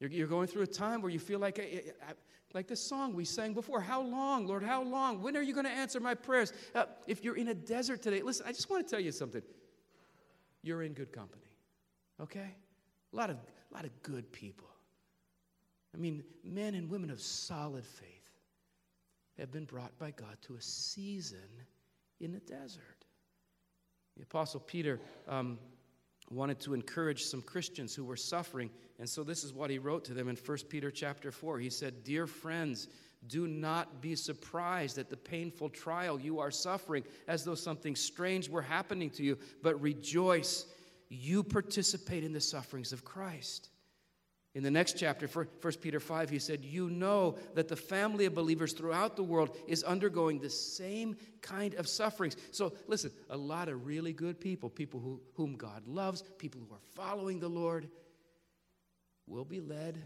You're, 0.00 0.10
you're 0.10 0.26
going 0.26 0.48
through 0.48 0.62
a 0.62 0.66
time 0.66 1.00
where 1.00 1.10
you 1.10 1.18
feel 1.18 1.38
like, 1.38 1.58
eh, 1.58 1.62
eh, 1.72 1.80
eh, 2.08 2.12
like 2.52 2.66
the 2.66 2.76
song 2.76 3.14
we 3.14 3.24
sang 3.24 3.54
before 3.54 3.80
How 3.80 4.02
long, 4.02 4.46
Lord, 4.46 4.62
how 4.62 4.82
long? 4.82 5.22
When 5.22 5.36
are 5.36 5.42
you 5.42 5.54
going 5.54 5.66
to 5.66 5.72
answer 5.72 6.00
my 6.00 6.14
prayers? 6.14 6.52
Uh, 6.74 6.84
if 7.06 7.24
you're 7.24 7.36
in 7.36 7.48
a 7.48 7.54
desert 7.54 8.02
today, 8.02 8.22
listen, 8.22 8.46
I 8.46 8.52
just 8.52 8.68
want 8.68 8.86
to 8.86 8.90
tell 8.90 9.00
you 9.00 9.12
something. 9.12 9.42
You're 10.62 10.82
in 10.82 10.94
good 10.94 11.12
company, 11.12 11.46
okay? 12.20 12.54
A 13.12 13.16
lot 13.16 13.30
of, 13.30 13.36
a 13.36 13.74
lot 13.74 13.84
of 13.84 14.02
good 14.02 14.32
people. 14.32 14.68
I 15.94 15.98
mean, 15.98 16.24
men 16.44 16.74
and 16.74 16.90
women 16.90 17.10
of 17.10 17.20
solid 17.20 17.86
faith 17.86 18.15
have 19.38 19.52
been 19.52 19.64
brought 19.64 19.96
by 19.98 20.10
God 20.12 20.36
to 20.42 20.54
a 20.54 20.62
season 20.62 21.38
in 22.20 22.32
the 22.32 22.40
desert. 22.40 23.04
The 24.16 24.22
Apostle 24.22 24.60
Peter 24.60 25.00
um, 25.28 25.58
wanted 26.30 26.58
to 26.60 26.74
encourage 26.74 27.24
some 27.24 27.42
Christians 27.42 27.94
who 27.94 28.04
were 28.04 28.16
suffering, 28.16 28.70
and 28.98 29.08
so 29.08 29.22
this 29.22 29.44
is 29.44 29.52
what 29.52 29.70
he 29.70 29.78
wrote 29.78 30.04
to 30.06 30.14
them 30.14 30.28
in 30.28 30.36
1 30.36 30.58
Peter 30.70 30.90
chapter 30.90 31.30
4. 31.30 31.58
He 31.58 31.70
said, 31.70 32.02
Dear 32.02 32.26
friends, 32.26 32.88
do 33.28 33.46
not 33.46 34.00
be 34.00 34.14
surprised 34.14 34.98
at 34.98 35.10
the 35.10 35.16
painful 35.16 35.68
trial 35.68 36.20
you 36.20 36.38
are 36.38 36.50
suffering 36.50 37.04
as 37.28 37.44
though 37.44 37.54
something 37.54 37.96
strange 37.96 38.48
were 38.48 38.62
happening 38.62 39.10
to 39.10 39.22
you, 39.22 39.38
but 39.62 39.80
rejoice. 39.80 40.66
You 41.08 41.42
participate 41.44 42.24
in 42.24 42.32
the 42.32 42.40
sufferings 42.40 42.92
of 42.92 43.04
Christ 43.04 43.70
in 44.56 44.62
the 44.62 44.70
next 44.70 44.94
chapter, 44.96 45.26
1 45.26 45.74
Peter 45.82 46.00
5, 46.00 46.30
he 46.30 46.38
said, 46.38 46.64
You 46.64 46.88
know 46.88 47.36
that 47.52 47.68
the 47.68 47.76
family 47.76 48.24
of 48.24 48.34
believers 48.34 48.72
throughout 48.72 49.14
the 49.14 49.22
world 49.22 49.54
is 49.66 49.82
undergoing 49.82 50.38
the 50.38 50.48
same 50.48 51.18
kind 51.42 51.74
of 51.74 51.86
sufferings. 51.86 52.38
So, 52.52 52.72
listen, 52.86 53.10
a 53.28 53.36
lot 53.36 53.68
of 53.68 53.86
really 53.86 54.14
good 54.14 54.40
people, 54.40 54.70
people 54.70 54.98
who, 54.98 55.20
whom 55.34 55.56
God 55.56 55.86
loves, 55.86 56.22
people 56.38 56.62
who 56.66 56.74
are 56.74 56.80
following 56.94 57.38
the 57.38 57.50
Lord, 57.50 57.90
will 59.26 59.44
be 59.44 59.60
led 59.60 60.00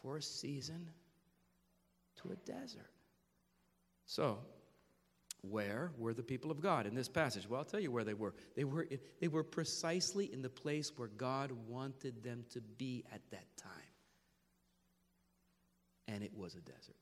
for 0.00 0.16
a 0.16 0.22
season 0.22 0.88
to 2.22 2.30
a 2.30 2.36
desert. 2.36 2.88
So, 4.06 4.38
where 5.50 5.92
were 5.98 6.14
the 6.14 6.22
people 6.22 6.50
of 6.50 6.60
God 6.60 6.86
in 6.86 6.94
this 6.94 7.08
passage? 7.08 7.48
Well, 7.48 7.58
I'll 7.58 7.64
tell 7.64 7.80
you 7.80 7.90
where 7.90 8.04
they 8.04 8.14
were. 8.14 8.34
They 8.56 8.64
were, 8.64 8.86
they 9.20 9.28
were 9.28 9.44
precisely 9.44 10.32
in 10.32 10.42
the 10.42 10.50
place 10.50 10.92
where 10.96 11.08
God 11.08 11.52
wanted 11.68 12.22
them 12.22 12.44
to 12.52 12.60
be 12.60 13.04
at 13.12 13.20
that 13.30 13.46
time. 13.56 13.70
And 16.08 16.22
it 16.22 16.36
was 16.36 16.54
a 16.54 16.60
desert. 16.60 16.96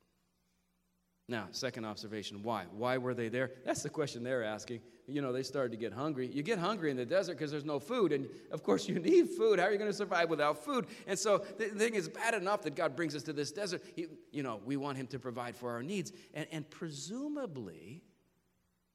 Now, 1.28 1.46
second 1.52 1.84
observation 1.84 2.42
why? 2.42 2.66
Why 2.76 2.98
were 2.98 3.14
they 3.14 3.28
there? 3.28 3.52
That's 3.64 3.82
the 3.82 3.88
question 3.88 4.22
they're 4.22 4.44
asking. 4.44 4.80
You 5.06 5.22
know, 5.22 5.32
they 5.32 5.42
started 5.42 5.70
to 5.70 5.78
get 5.78 5.92
hungry. 5.92 6.26
You 6.26 6.42
get 6.42 6.58
hungry 6.58 6.90
in 6.90 6.96
the 6.96 7.06
desert 7.06 7.38
because 7.38 7.50
there's 7.50 7.64
no 7.64 7.78
food. 7.78 8.12
And 8.12 8.28
of 8.50 8.62
course, 8.62 8.88
you 8.88 8.98
need 8.98 9.30
food. 9.30 9.58
How 9.58 9.66
are 9.66 9.72
you 9.72 9.78
going 9.78 9.90
to 9.90 9.96
survive 9.96 10.28
without 10.28 10.64
food? 10.64 10.86
And 11.06 11.18
so 11.18 11.38
the 11.38 11.66
thing 11.66 11.94
is 11.94 12.08
bad 12.08 12.34
enough 12.34 12.62
that 12.62 12.74
God 12.74 12.96
brings 12.96 13.14
us 13.14 13.22
to 13.24 13.32
this 13.32 13.52
desert. 13.52 13.82
He, 13.94 14.06
you 14.30 14.42
know, 14.42 14.60
we 14.64 14.76
want 14.76 14.98
Him 14.98 15.06
to 15.08 15.18
provide 15.18 15.56
for 15.56 15.70
our 15.70 15.82
needs. 15.82 16.12
And, 16.34 16.46
and 16.50 16.68
presumably, 16.68 18.02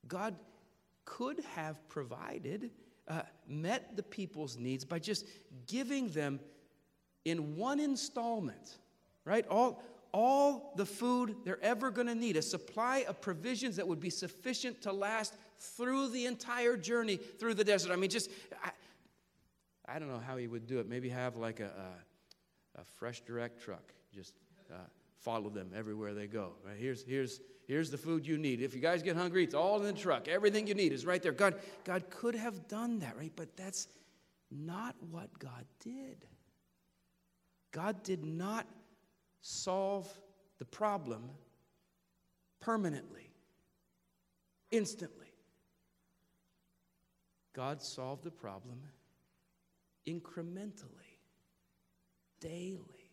God 0.07 0.35
could 1.05 1.39
have 1.55 1.87
provided, 1.89 2.71
uh, 3.07 3.21
met 3.47 3.95
the 3.95 4.03
people's 4.03 4.57
needs 4.57 4.83
by 4.85 4.99
just 4.99 5.25
giving 5.65 6.09
them 6.09 6.39
in 7.25 7.55
one 7.55 7.79
installment, 7.79 8.77
right? 9.25 9.45
All, 9.49 9.83
all 10.13 10.73
the 10.75 10.85
food 10.85 11.35
they're 11.43 11.63
ever 11.63 11.91
going 11.91 12.07
to 12.07 12.15
need, 12.15 12.37
a 12.37 12.41
supply 12.41 13.05
of 13.07 13.21
provisions 13.21 13.75
that 13.77 13.87
would 13.87 13.99
be 13.99 14.09
sufficient 14.09 14.81
to 14.81 14.91
last 14.91 15.33
through 15.59 16.09
the 16.09 16.25
entire 16.25 16.77
journey 16.77 17.17
through 17.17 17.53
the 17.53 17.63
desert. 17.63 17.91
I 17.91 17.95
mean, 17.95 18.09
just, 18.09 18.29
I, 18.63 18.71
I 19.87 19.99
don't 19.99 20.09
know 20.09 20.21
how 20.25 20.37
he 20.37 20.47
would 20.47 20.67
do 20.67 20.79
it. 20.79 20.87
Maybe 20.87 21.09
have 21.09 21.37
like 21.37 21.59
a, 21.59 21.71
a, 22.75 22.81
a 22.81 22.83
FreshDirect 23.01 23.59
truck, 23.59 23.93
just 24.13 24.33
uh, 24.71 24.75
follow 25.19 25.49
them 25.49 25.71
everywhere 25.75 26.13
they 26.13 26.27
go. 26.27 26.53
Right? 26.65 26.77
Here's, 26.77 27.03
here's, 27.03 27.39
Here's 27.67 27.91
the 27.91 27.97
food 27.97 28.25
you 28.25 28.37
need. 28.37 28.61
If 28.61 28.73
you 28.73 28.79
guys 28.79 29.03
get 29.03 29.17
hungry, 29.17 29.43
it's 29.43 29.53
all 29.53 29.77
in 29.81 29.93
the 29.93 30.01
truck. 30.01 30.29
Everything 30.29 30.67
you 30.67 30.73
need 30.73 30.93
is 30.93 31.05
right 31.05 31.21
there. 31.21 31.33
God, 31.33 31.55
God 31.83 32.09
could 32.09 32.33
have 32.33 32.69
done 32.69 32.99
that, 32.99 33.17
right? 33.17 33.33
But 33.35 33.57
that's 33.57 33.89
not 34.49 34.95
what 35.11 35.37
God 35.37 35.65
did. 35.83 36.25
God 37.73 38.03
did 38.03 38.23
not 38.23 38.65
solve 39.41 40.09
the 40.59 40.65
problem 40.65 41.29
permanently, 42.61 43.29
instantly. 44.71 45.27
God 47.53 47.81
solved 47.81 48.23
the 48.23 48.31
problem 48.31 48.79
incrementally, 50.07 51.17
daily. 52.39 53.06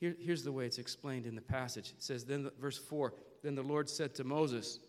Here, 0.00 0.16
here's 0.18 0.42
the 0.42 0.52
way 0.52 0.64
it's 0.64 0.78
explained 0.78 1.26
in 1.26 1.34
the 1.34 1.42
passage. 1.42 1.90
It 1.90 2.02
says, 2.02 2.24
then, 2.24 2.44
the, 2.44 2.52
verse 2.58 2.78
4 2.78 3.12
Then 3.42 3.54
the 3.54 3.62
Lord 3.62 3.88
said 3.88 4.14
to 4.16 4.24
Moses, 4.24 4.80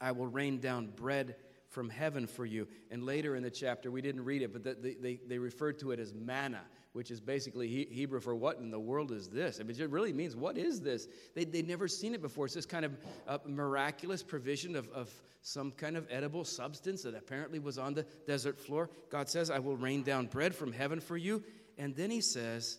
I 0.00 0.12
will 0.12 0.28
rain 0.28 0.60
down 0.60 0.92
bread 0.94 1.34
from 1.68 1.90
heaven 1.90 2.26
for 2.26 2.46
you. 2.46 2.68
And 2.90 3.04
later 3.04 3.34
in 3.34 3.42
the 3.42 3.50
chapter, 3.50 3.90
we 3.90 4.00
didn't 4.00 4.24
read 4.24 4.42
it, 4.42 4.52
but 4.52 4.82
they, 4.82 4.94
they, 4.94 5.20
they 5.26 5.38
referred 5.38 5.80
to 5.80 5.90
it 5.90 5.98
as 5.98 6.14
manna, 6.14 6.62
which 6.92 7.10
is 7.10 7.20
basically 7.20 7.88
Hebrew 7.90 8.20
for 8.20 8.34
what 8.36 8.58
in 8.58 8.70
the 8.70 8.78
world 8.78 9.10
is 9.10 9.28
this? 9.28 9.58
I 9.60 9.64
mean, 9.64 9.78
it 9.78 9.90
really 9.90 10.12
means, 10.12 10.36
what 10.36 10.56
is 10.56 10.80
this? 10.80 11.08
They, 11.34 11.44
they'd 11.44 11.66
never 11.66 11.88
seen 11.88 12.14
it 12.14 12.22
before. 12.22 12.46
It's 12.46 12.54
this 12.54 12.64
kind 12.64 12.84
of 12.84 12.96
uh, 13.26 13.38
miraculous 13.44 14.22
provision 14.22 14.76
of, 14.76 14.88
of 14.90 15.12
some 15.42 15.72
kind 15.72 15.96
of 15.96 16.06
edible 16.10 16.44
substance 16.44 17.02
that 17.02 17.14
apparently 17.14 17.58
was 17.58 17.76
on 17.76 17.92
the 17.92 18.06
desert 18.26 18.58
floor. 18.58 18.88
God 19.10 19.28
says, 19.28 19.50
I 19.50 19.58
will 19.58 19.76
rain 19.76 20.04
down 20.04 20.26
bread 20.26 20.54
from 20.54 20.72
heaven 20.72 21.00
for 21.00 21.16
you. 21.16 21.42
And 21.76 21.94
then 21.96 22.10
he 22.10 22.20
says, 22.20 22.78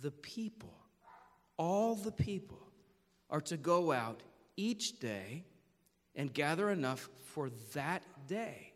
the 0.00 0.10
people 0.10 0.81
all 1.62 1.94
the 1.94 2.10
people 2.10 2.58
are 3.30 3.40
to 3.40 3.56
go 3.56 3.92
out 3.92 4.20
each 4.56 4.98
day 4.98 5.44
and 6.16 6.34
gather 6.34 6.70
enough 6.70 7.08
for 7.22 7.50
that 7.72 8.02
day. 8.26 8.72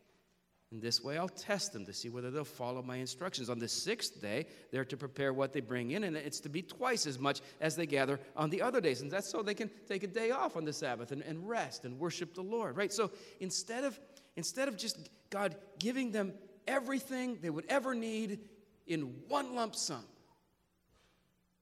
In 0.70 0.78
this 0.78 1.02
way, 1.02 1.18
I'll 1.18 1.28
test 1.28 1.72
them 1.72 1.84
to 1.86 1.92
see 1.92 2.08
whether 2.08 2.30
they'll 2.30 2.44
follow 2.44 2.82
my 2.82 2.96
instructions. 2.96 3.50
On 3.50 3.58
the 3.58 3.66
sixth 3.68 4.20
day, 4.20 4.46
they're 4.70 4.84
to 4.84 4.96
prepare 4.96 5.32
what 5.32 5.52
they 5.52 5.60
bring 5.60 5.90
in, 5.90 6.04
and 6.04 6.16
it's 6.16 6.38
to 6.40 6.48
be 6.48 6.62
twice 6.62 7.08
as 7.08 7.18
much 7.18 7.40
as 7.60 7.74
they 7.74 7.86
gather 7.86 8.20
on 8.36 8.50
the 8.50 8.62
other 8.62 8.80
days. 8.80 9.00
And 9.00 9.10
that's 9.10 9.32
so 9.32 9.42
they 9.42 9.54
can 9.54 9.68
take 9.88 10.04
a 10.04 10.08
day 10.08 10.30
off 10.30 10.56
on 10.56 10.64
the 10.64 10.72
Sabbath 10.72 11.10
and, 11.10 11.22
and 11.22 11.48
rest 11.48 11.84
and 11.84 11.98
worship 11.98 12.34
the 12.34 12.42
Lord, 12.42 12.76
right? 12.76 12.92
So 12.92 13.10
instead 13.40 13.82
of, 13.82 13.98
instead 14.36 14.68
of 14.68 14.76
just 14.76 15.10
God 15.28 15.56
giving 15.80 16.12
them 16.12 16.34
everything 16.68 17.38
they 17.42 17.50
would 17.50 17.66
ever 17.68 17.96
need 17.96 18.38
in 18.86 19.00
one 19.26 19.56
lump 19.56 19.74
sum, 19.74 20.04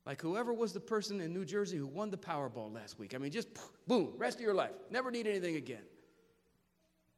like 0.06 0.20
whoever 0.20 0.52
was 0.52 0.72
the 0.72 0.80
person 0.80 1.20
in 1.20 1.32
New 1.32 1.44
Jersey 1.44 1.76
who 1.76 1.86
won 1.86 2.10
the 2.10 2.18
Powerball 2.18 2.72
last 2.72 2.98
week. 2.98 3.14
I 3.14 3.18
mean, 3.18 3.32
just 3.32 3.48
boom, 3.86 4.12
rest 4.18 4.36
of 4.36 4.42
your 4.42 4.54
life. 4.54 4.72
Never 4.90 5.10
need 5.10 5.26
anything 5.26 5.56
again. 5.56 5.82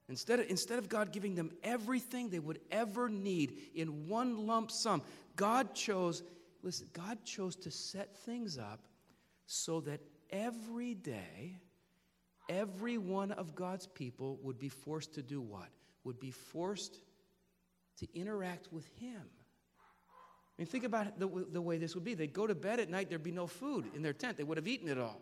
Instead 0.08 0.38
of, 0.38 0.48
instead 0.48 0.78
of 0.78 0.88
God 0.88 1.12
giving 1.12 1.34
them 1.34 1.50
everything 1.64 2.30
they 2.30 2.38
would 2.38 2.60
ever 2.70 3.08
need 3.08 3.58
in 3.74 4.08
one 4.08 4.46
lump 4.46 4.70
sum, 4.70 5.02
God 5.34 5.74
chose, 5.74 6.22
listen, 6.62 6.86
God 6.92 7.24
chose 7.24 7.56
to 7.56 7.72
set 7.72 8.16
things 8.18 8.56
up 8.56 8.86
so 9.46 9.80
that 9.80 10.00
every 10.30 10.94
day, 10.94 11.58
every 12.48 12.98
one 12.98 13.32
of 13.32 13.56
God's 13.56 13.88
people 13.88 14.38
would 14.42 14.58
be 14.58 14.68
forced 14.68 15.14
to 15.14 15.22
do 15.22 15.40
what? 15.40 15.68
Would 16.04 16.20
be 16.20 16.30
forced 16.30 17.00
to 17.98 18.06
interact 18.14 18.72
with 18.72 18.86
Him. 19.00 19.22
I 20.58 20.62
mean, 20.62 20.66
think 20.66 20.84
about 20.84 21.18
the, 21.18 21.28
the 21.52 21.60
way 21.60 21.76
this 21.76 21.94
would 21.94 22.04
be. 22.04 22.14
They'd 22.14 22.32
go 22.32 22.46
to 22.46 22.54
bed 22.54 22.80
at 22.80 22.88
night, 22.88 23.10
there'd 23.10 23.22
be 23.22 23.30
no 23.30 23.46
food 23.46 23.90
in 23.94 24.02
their 24.02 24.14
tent. 24.14 24.38
They 24.38 24.44
would 24.44 24.56
have 24.56 24.68
eaten 24.68 24.88
it 24.88 24.98
all. 24.98 25.20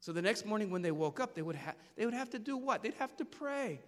So 0.00 0.12
the 0.12 0.22
next 0.22 0.46
morning 0.46 0.70
when 0.70 0.82
they 0.82 0.92
woke 0.92 1.18
up, 1.18 1.34
they 1.34 1.42
would, 1.42 1.56
ha- 1.56 1.74
they 1.96 2.04
would 2.04 2.14
have 2.14 2.30
to 2.30 2.38
do 2.38 2.56
what? 2.56 2.82
They'd 2.82 2.94
have 2.94 3.16
to 3.16 3.24
pray, 3.24 3.80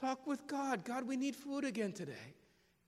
talk 0.00 0.24
with 0.26 0.46
God. 0.46 0.84
God, 0.84 1.06
we 1.06 1.16
need 1.16 1.34
food 1.34 1.64
again 1.64 1.92
today. 1.92 2.34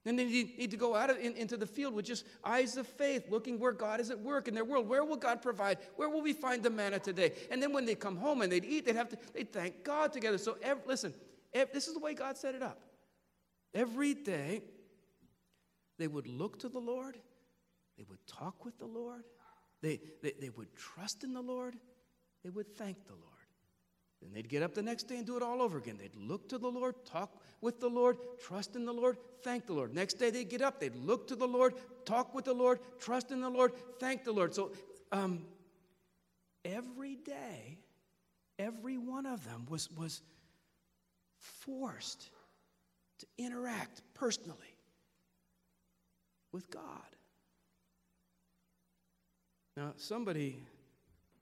And 0.06 0.18
they 0.18 0.26
need 0.26 0.70
to 0.70 0.76
go 0.76 0.94
out 0.94 1.08
of, 1.08 1.18
in, 1.18 1.34
into 1.34 1.56
the 1.56 1.66
field 1.66 1.94
with 1.94 2.04
just 2.04 2.26
eyes 2.44 2.76
of 2.76 2.86
faith, 2.86 3.24
looking 3.30 3.58
where 3.58 3.72
God 3.72 4.00
is 4.00 4.10
at 4.10 4.20
work 4.20 4.48
in 4.48 4.54
their 4.54 4.64
world. 4.64 4.86
Where 4.86 5.02
will 5.02 5.16
God 5.16 5.40
provide? 5.40 5.78
Where 5.96 6.10
will 6.10 6.20
we 6.20 6.34
find 6.34 6.62
the 6.62 6.68
manna 6.68 6.98
today? 6.98 7.32
And 7.50 7.62
then 7.62 7.72
when 7.72 7.86
they 7.86 7.94
come 7.94 8.16
home 8.16 8.42
and 8.42 8.52
they'd 8.52 8.66
eat, 8.66 8.84
they'd 8.84 8.96
have 8.96 9.08
to 9.08 9.18
they'd 9.32 9.50
thank 9.50 9.82
God 9.82 10.12
together. 10.12 10.36
So 10.36 10.58
every, 10.62 10.82
listen, 10.86 11.14
every, 11.54 11.72
this 11.72 11.88
is 11.88 11.94
the 11.94 12.00
way 12.00 12.12
God 12.12 12.36
set 12.36 12.54
it 12.54 12.62
up. 12.62 12.78
Every 13.72 14.12
day, 14.12 14.62
they 15.98 16.08
would 16.08 16.26
look 16.26 16.58
to 16.60 16.68
the 16.68 16.78
Lord, 16.78 17.16
they 17.96 18.04
would 18.08 18.26
talk 18.26 18.64
with 18.64 18.78
the 18.78 18.86
Lord, 18.86 19.24
they, 19.82 20.00
they, 20.22 20.32
they 20.40 20.50
would 20.50 20.74
trust 20.76 21.24
in 21.24 21.32
the 21.32 21.42
Lord, 21.42 21.74
they 22.42 22.50
would 22.50 22.74
thank 22.76 23.06
the 23.06 23.12
Lord. 23.14 23.24
Then 24.22 24.32
they'd 24.32 24.48
get 24.48 24.62
up 24.62 24.74
the 24.74 24.82
next 24.82 25.04
day 25.04 25.18
and 25.18 25.26
do 25.26 25.36
it 25.36 25.42
all 25.42 25.60
over 25.60 25.76
again. 25.76 25.98
They'd 25.98 26.16
look 26.16 26.48
to 26.48 26.58
the 26.58 26.70
Lord, 26.70 26.94
talk 27.04 27.42
with 27.60 27.78
the 27.78 27.88
Lord, 27.88 28.16
trust 28.42 28.74
in 28.74 28.86
the 28.86 28.92
Lord, 28.92 29.18
thank 29.42 29.66
the 29.66 29.74
Lord. 29.74 29.94
Next 29.94 30.14
day 30.14 30.30
they'd 30.30 30.48
get 30.48 30.62
up, 30.62 30.80
they'd 30.80 30.96
look 30.96 31.28
to 31.28 31.36
the 31.36 31.46
Lord, 31.46 31.74
talk 32.06 32.34
with 32.34 32.46
the 32.46 32.54
Lord, 32.54 32.80
trust 32.98 33.30
in 33.30 33.40
the 33.40 33.50
Lord, 33.50 33.72
thank 34.00 34.24
the 34.24 34.32
Lord. 34.32 34.54
So 34.54 34.72
um, 35.12 35.44
every 36.64 37.16
day, 37.16 37.78
every 38.58 38.96
one 38.96 39.26
of 39.26 39.44
them 39.44 39.66
was, 39.68 39.90
was 39.90 40.22
forced 41.38 42.30
to 43.18 43.26
interact 43.36 44.00
personally 44.14 44.73
with 46.54 46.70
God. 46.70 46.84
Now, 49.76 49.92
somebody 49.96 50.62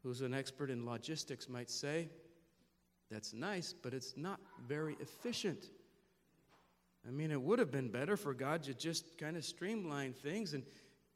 who's 0.02 0.22
an 0.22 0.32
expert 0.32 0.70
in 0.70 0.86
logistics 0.86 1.50
might 1.50 1.70
say, 1.70 2.08
that's 3.10 3.34
nice, 3.34 3.74
but 3.74 3.92
it's 3.92 4.14
not 4.16 4.40
very 4.66 4.96
efficient. 5.00 5.66
I 7.06 7.10
mean, 7.10 7.30
it 7.30 7.40
would 7.40 7.58
have 7.58 7.70
been 7.70 7.90
better 7.90 8.16
for 8.16 8.32
God 8.32 8.62
to 8.62 8.74
just 8.74 9.18
kind 9.18 9.36
of 9.36 9.44
streamline 9.44 10.14
things 10.14 10.54
and, 10.54 10.62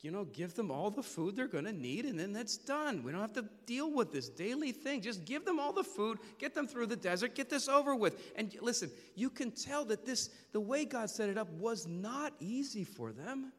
you 0.03 0.11
know, 0.11 0.25
give 0.27 0.55
them 0.55 0.71
all 0.71 0.91
the 0.91 1.03
food 1.03 1.35
they're 1.35 1.49
going 1.49 1.65
to 1.65 1.73
need, 1.73 2.05
and 2.05 2.21
then 2.21 2.35
that's 2.35 2.59
done. 2.59 3.03
We 3.03 3.13
don't 3.13 3.23
have 3.23 3.33
to 3.33 3.47
deal 3.65 3.91
with 3.91 4.13
this 4.13 4.29
daily 4.29 4.73
thing. 4.73 5.01
Just 5.01 5.25
give 5.25 5.47
them 5.47 5.59
all 5.59 5.73
the 5.73 5.83
food, 5.83 6.19
get 6.39 6.55
them 6.55 6.69
through 6.69 6.87
the 6.87 6.97
desert, 6.97 7.35
get 7.35 7.49
this 7.49 7.67
over 7.67 7.97
with. 7.97 8.21
And 8.37 8.55
listen, 8.61 8.91
you 9.15 9.31
can 9.31 9.53
tell 9.53 9.87
that 9.87 10.05
this, 10.05 10.29
the 10.53 10.61
way 10.61 10.85
God 10.85 11.09
set 11.09 11.31
it 11.31 11.39
up, 11.39 11.49
was 11.53 11.87
not 11.87 12.35
easy 12.41 12.85
for 12.85 13.11
them. 13.11 13.53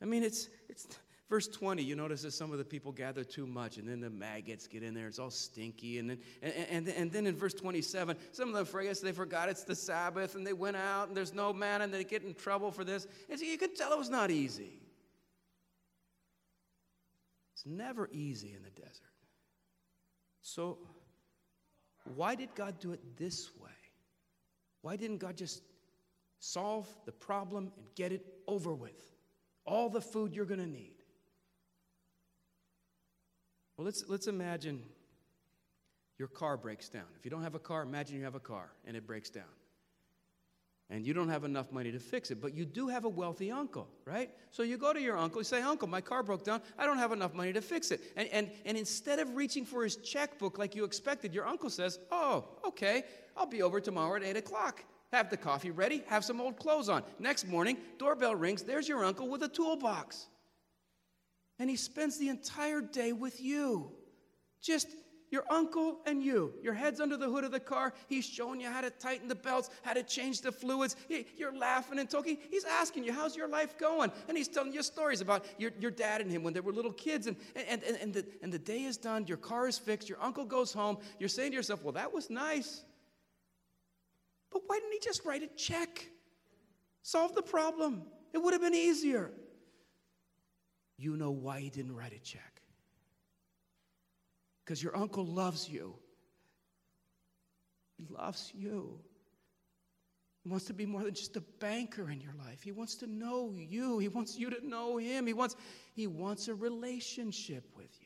I 0.00 0.04
mean, 0.04 0.22
it's, 0.22 0.48
it's 0.68 0.86
Verse 1.28 1.48
20, 1.48 1.82
you 1.82 1.96
notice 1.96 2.22
that 2.22 2.30
some 2.32 2.52
of 2.52 2.58
the 2.58 2.64
people 2.64 2.92
gather 2.92 3.24
too 3.24 3.48
much, 3.48 3.78
and 3.78 3.88
then 3.88 4.00
the 4.00 4.10
maggots 4.10 4.68
get 4.68 4.84
in 4.84 4.94
there. 4.94 5.08
It's 5.08 5.18
all 5.18 5.30
stinky. 5.30 5.98
And 5.98 6.10
then, 6.10 6.18
and, 6.40 6.54
and, 6.70 6.88
and 6.88 7.12
then 7.12 7.26
in 7.26 7.34
verse 7.34 7.52
27, 7.52 8.16
some 8.30 8.54
of 8.54 8.74
I 8.76 8.84
guess 8.84 9.00
they 9.00 9.10
forgot 9.10 9.48
it's 9.48 9.64
the 9.64 9.74
Sabbath, 9.74 10.36
and 10.36 10.46
they 10.46 10.52
went 10.52 10.76
out, 10.76 11.08
and 11.08 11.16
there's 11.16 11.34
no 11.34 11.52
man, 11.52 11.82
and 11.82 11.92
they 11.92 12.04
get 12.04 12.22
in 12.22 12.32
trouble 12.34 12.70
for 12.70 12.84
this. 12.84 13.08
And 13.28 13.40
so 13.40 13.44
you 13.44 13.58
can 13.58 13.74
tell 13.74 13.92
it 13.92 13.98
was 13.98 14.08
not 14.08 14.30
easy. 14.30 14.80
It's 17.54 17.66
never 17.66 18.08
easy 18.12 18.54
in 18.56 18.62
the 18.62 18.70
desert. 18.70 19.02
So, 20.42 20.78
why 22.14 22.36
did 22.36 22.54
God 22.54 22.78
do 22.78 22.92
it 22.92 23.00
this 23.16 23.50
way? 23.60 23.70
Why 24.82 24.94
didn't 24.94 25.18
God 25.18 25.36
just 25.36 25.60
solve 26.38 26.86
the 27.04 27.10
problem 27.10 27.72
and 27.76 27.86
get 27.96 28.12
it 28.12 28.24
over 28.46 28.72
with? 28.72 29.15
All 29.66 29.88
the 29.88 30.00
food 30.00 30.34
you're 30.34 30.44
going 30.44 30.60
to 30.60 30.66
need. 30.66 30.94
Well, 33.76 33.84
let's, 33.84 34.04
let's 34.08 34.26
imagine 34.26 34.82
your 36.18 36.28
car 36.28 36.56
breaks 36.56 36.88
down. 36.88 37.04
If 37.18 37.24
you 37.24 37.30
don't 37.30 37.42
have 37.42 37.54
a 37.54 37.58
car, 37.58 37.82
imagine 37.82 38.16
you 38.16 38.24
have 38.24 38.34
a 38.34 38.40
car 38.40 38.70
and 38.86 38.96
it 38.96 39.06
breaks 39.06 39.28
down. 39.28 39.44
And 40.88 41.04
you 41.04 41.14
don't 41.14 41.28
have 41.28 41.42
enough 41.42 41.72
money 41.72 41.90
to 41.90 41.98
fix 41.98 42.30
it, 42.30 42.40
but 42.40 42.54
you 42.54 42.64
do 42.64 42.86
have 42.86 43.04
a 43.04 43.08
wealthy 43.08 43.50
uncle, 43.50 43.88
right? 44.04 44.30
So 44.52 44.62
you 44.62 44.78
go 44.78 44.92
to 44.92 45.00
your 45.00 45.18
uncle, 45.18 45.40
you 45.40 45.44
say, 45.44 45.60
Uncle, 45.60 45.88
my 45.88 46.00
car 46.00 46.22
broke 46.22 46.44
down. 46.44 46.62
I 46.78 46.86
don't 46.86 46.98
have 46.98 47.10
enough 47.10 47.34
money 47.34 47.52
to 47.52 47.60
fix 47.60 47.90
it. 47.90 48.00
And, 48.16 48.28
and, 48.28 48.50
and 48.64 48.78
instead 48.78 49.18
of 49.18 49.34
reaching 49.34 49.64
for 49.64 49.82
his 49.82 49.96
checkbook 49.96 50.58
like 50.58 50.76
you 50.76 50.84
expected, 50.84 51.34
your 51.34 51.44
uncle 51.44 51.70
says, 51.70 51.98
Oh, 52.12 52.44
okay, 52.64 53.02
I'll 53.36 53.46
be 53.46 53.62
over 53.62 53.80
tomorrow 53.80 54.14
at 54.14 54.22
8 54.22 54.36
o'clock. 54.36 54.84
Have 55.16 55.30
the 55.30 55.36
coffee 55.38 55.70
ready, 55.70 56.04
have 56.08 56.26
some 56.26 56.42
old 56.42 56.58
clothes 56.58 56.90
on. 56.90 57.02
Next 57.18 57.48
morning, 57.48 57.78
doorbell 57.96 58.34
rings, 58.34 58.62
there's 58.62 58.86
your 58.86 59.02
uncle 59.02 59.26
with 59.28 59.42
a 59.42 59.48
toolbox. 59.48 60.26
And 61.58 61.70
he 61.70 61.76
spends 61.76 62.18
the 62.18 62.28
entire 62.28 62.82
day 62.82 63.14
with 63.14 63.40
you. 63.40 63.92
Just 64.60 64.88
your 65.30 65.44
uncle 65.48 66.00
and 66.04 66.22
you. 66.22 66.52
Your 66.62 66.74
head's 66.74 67.00
under 67.00 67.16
the 67.16 67.30
hood 67.30 67.44
of 67.44 67.50
the 67.50 67.58
car. 67.58 67.94
He's 68.08 68.26
showing 68.26 68.60
you 68.60 68.68
how 68.68 68.82
to 68.82 68.90
tighten 68.90 69.26
the 69.26 69.34
belts, 69.34 69.70
how 69.80 69.94
to 69.94 70.02
change 70.02 70.42
the 70.42 70.52
fluids. 70.52 70.96
You're 71.34 71.56
laughing 71.56 71.98
and 71.98 72.10
talking. 72.10 72.36
He's 72.50 72.66
asking 72.66 73.04
you, 73.04 73.14
How's 73.14 73.34
your 73.34 73.48
life 73.48 73.78
going? 73.78 74.12
And 74.28 74.36
he's 74.36 74.48
telling 74.48 74.74
you 74.74 74.82
stories 74.82 75.22
about 75.22 75.46
your, 75.56 75.70
your 75.80 75.90
dad 75.90 76.20
and 76.20 76.30
him 76.30 76.42
when 76.42 76.52
they 76.52 76.60
were 76.60 76.74
little 76.74 76.92
kids. 76.92 77.26
And, 77.26 77.38
and, 77.54 77.82
and, 77.82 77.96
and, 78.02 78.12
the, 78.12 78.26
and 78.42 78.52
the 78.52 78.58
day 78.58 78.82
is 78.82 78.98
done. 78.98 79.26
Your 79.26 79.38
car 79.38 79.66
is 79.66 79.78
fixed. 79.78 80.10
Your 80.10 80.20
uncle 80.20 80.44
goes 80.44 80.74
home. 80.74 80.98
You're 81.18 81.30
saying 81.30 81.52
to 81.52 81.56
yourself, 81.56 81.82
Well, 81.82 81.92
that 81.92 82.12
was 82.12 82.28
nice. 82.28 82.84
But 84.56 84.62
why 84.66 84.78
didn't 84.78 84.92
he 84.92 85.00
just 85.00 85.24
write 85.24 85.42
a 85.42 85.48
check? 85.48 86.08
Solve 87.02 87.34
the 87.34 87.42
problem. 87.42 88.04
It 88.32 88.38
would 88.38 88.54
have 88.54 88.62
been 88.62 88.74
easier 88.74 89.30
you 90.98 91.16
know 91.16 91.30
why 91.30 91.60
he 91.60 91.70
didn't 91.70 91.94
write 91.94 92.12
a 92.12 92.18
check. 92.18 92.62
Because 94.64 94.82
your 94.82 94.96
uncle 94.96 95.26
loves 95.26 95.68
you. 95.68 95.94
He 97.98 98.06
loves 98.08 98.50
you. 98.54 98.98
He 100.42 100.48
wants 100.48 100.64
to 100.66 100.74
be 100.74 100.86
more 100.86 101.02
than 101.02 101.14
just 101.14 101.36
a 101.36 101.42
banker 101.60 102.10
in 102.10 102.20
your 102.20 102.34
life. 102.34 102.62
He 102.62 102.72
wants 102.72 102.94
to 102.96 103.06
know 103.06 103.52
you. 103.54 103.98
He 103.98 104.08
wants 104.08 104.38
you 104.38 104.50
to 104.50 104.66
know 104.66 104.96
him. 104.96 105.26
He 105.26 105.34
wants, 105.34 105.56
he 105.92 106.06
wants 106.06 106.48
a 106.48 106.54
relationship 106.54 107.64
with 107.76 107.90
you. 108.00 108.05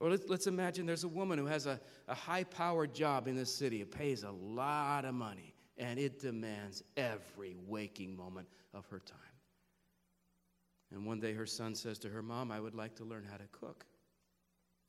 Or 0.00 0.10
let's, 0.10 0.28
let's 0.28 0.46
imagine 0.46 0.86
there's 0.86 1.04
a 1.04 1.08
woman 1.08 1.38
who 1.38 1.46
has 1.46 1.66
a, 1.66 1.78
a 2.08 2.14
high 2.14 2.44
powered 2.44 2.94
job 2.94 3.28
in 3.28 3.36
the 3.36 3.44
city. 3.44 3.82
It 3.82 3.90
pays 3.90 4.22
a 4.22 4.30
lot 4.30 5.04
of 5.04 5.14
money, 5.14 5.54
and 5.76 5.98
it 5.98 6.18
demands 6.18 6.82
every 6.96 7.54
waking 7.66 8.16
moment 8.16 8.48
of 8.72 8.86
her 8.86 8.98
time. 8.98 9.18
And 10.90 11.06
one 11.06 11.20
day 11.20 11.34
her 11.34 11.46
son 11.46 11.74
says 11.74 11.98
to 12.00 12.08
her, 12.08 12.22
Mom, 12.22 12.50
I 12.50 12.58
would 12.58 12.74
like 12.74 12.96
to 12.96 13.04
learn 13.04 13.26
how 13.30 13.36
to 13.36 13.46
cook. 13.52 13.84